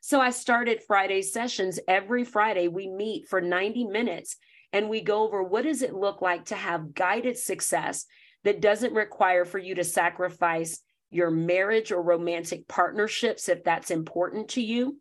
[0.00, 1.78] So I started Friday sessions.
[1.88, 4.36] Every Friday, we meet for 90 minutes
[4.72, 8.06] and we go over what does it look like to have guided success
[8.44, 14.48] that doesn't require for you to sacrifice your marriage or romantic partnerships if that's important
[14.48, 14.98] to you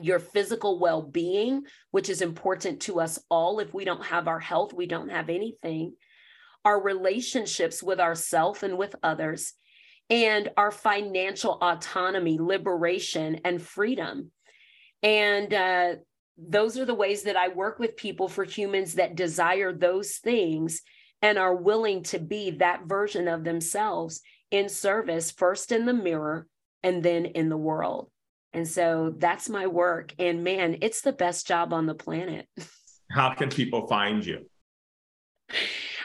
[0.00, 4.72] your physical well-being which is important to us all if we don't have our health
[4.72, 5.94] we don't have anything
[6.66, 9.54] our relationships with ourself and with others
[10.10, 14.30] and our financial autonomy liberation and freedom
[15.02, 15.94] and uh,
[16.36, 20.82] those are the ways that I work with people for humans that desire those things
[21.22, 26.46] and are willing to be that version of themselves in service, first in the mirror
[26.82, 28.10] and then in the world.
[28.52, 30.14] And so that's my work.
[30.18, 32.46] And man, it's the best job on the planet.
[33.10, 34.46] How can people find you?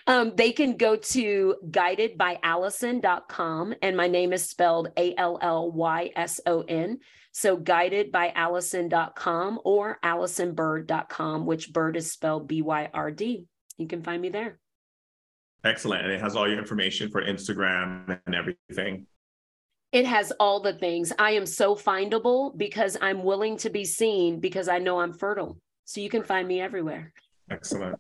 [0.08, 6.12] Um, they can go to guidedbyallyson.com, and my name is spelled A L L Y
[6.16, 7.00] S O N.
[7.32, 13.46] So guidedbyallyson.com or allysonbyrd.com, which bird is spelled B Y R D.
[13.78, 14.60] You can find me there.
[15.64, 16.04] Excellent.
[16.04, 19.06] And it has all your information for Instagram and everything.
[19.92, 21.12] It has all the things.
[21.20, 25.58] I am so findable because I'm willing to be seen because I know I'm fertile.
[25.86, 27.14] So you can find me everywhere.
[27.50, 28.00] Excellent.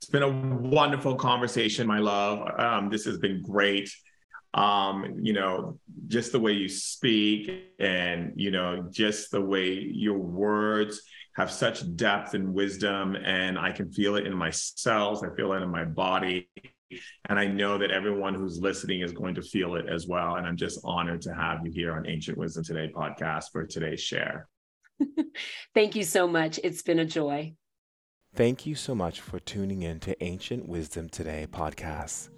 [0.00, 2.58] It's been a wonderful conversation, my love.
[2.58, 3.90] Um, this has been great
[4.54, 5.78] um, you know,
[6.08, 11.02] just the way you speak and, you know, just the way your words
[11.36, 13.16] have such depth and wisdom.
[13.16, 16.48] And I can feel it in my cells, I feel it in my body.
[17.28, 20.34] And I know that everyone who's listening is going to feel it as well.
[20.34, 24.00] And I'm just honored to have you here on Ancient Wisdom Today podcast for today's
[24.00, 24.48] share.
[25.74, 26.58] Thank you so much.
[26.64, 27.54] It's been a joy.
[28.34, 32.28] Thank you so much for tuning in to Ancient Wisdom Today podcast.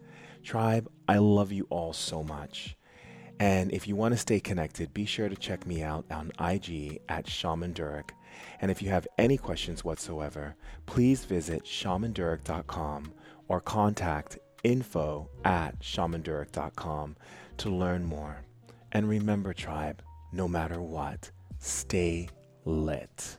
[0.42, 2.76] Tribe, I love you all so much.
[3.38, 7.02] And if you want to stay connected, be sure to check me out on IG
[7.10, 8.10] at Shaman Durek.
[8.62, 13.12] And if you have any questions whatsoever, please visit shamandurek.com
[13.48, 17.16] or contact info at shamandurek.com
[17.58, 18.40] to learn more.
[18.92, 22.30] And remember, tribe, no matter what, stay
[22.64, 23.36] lit.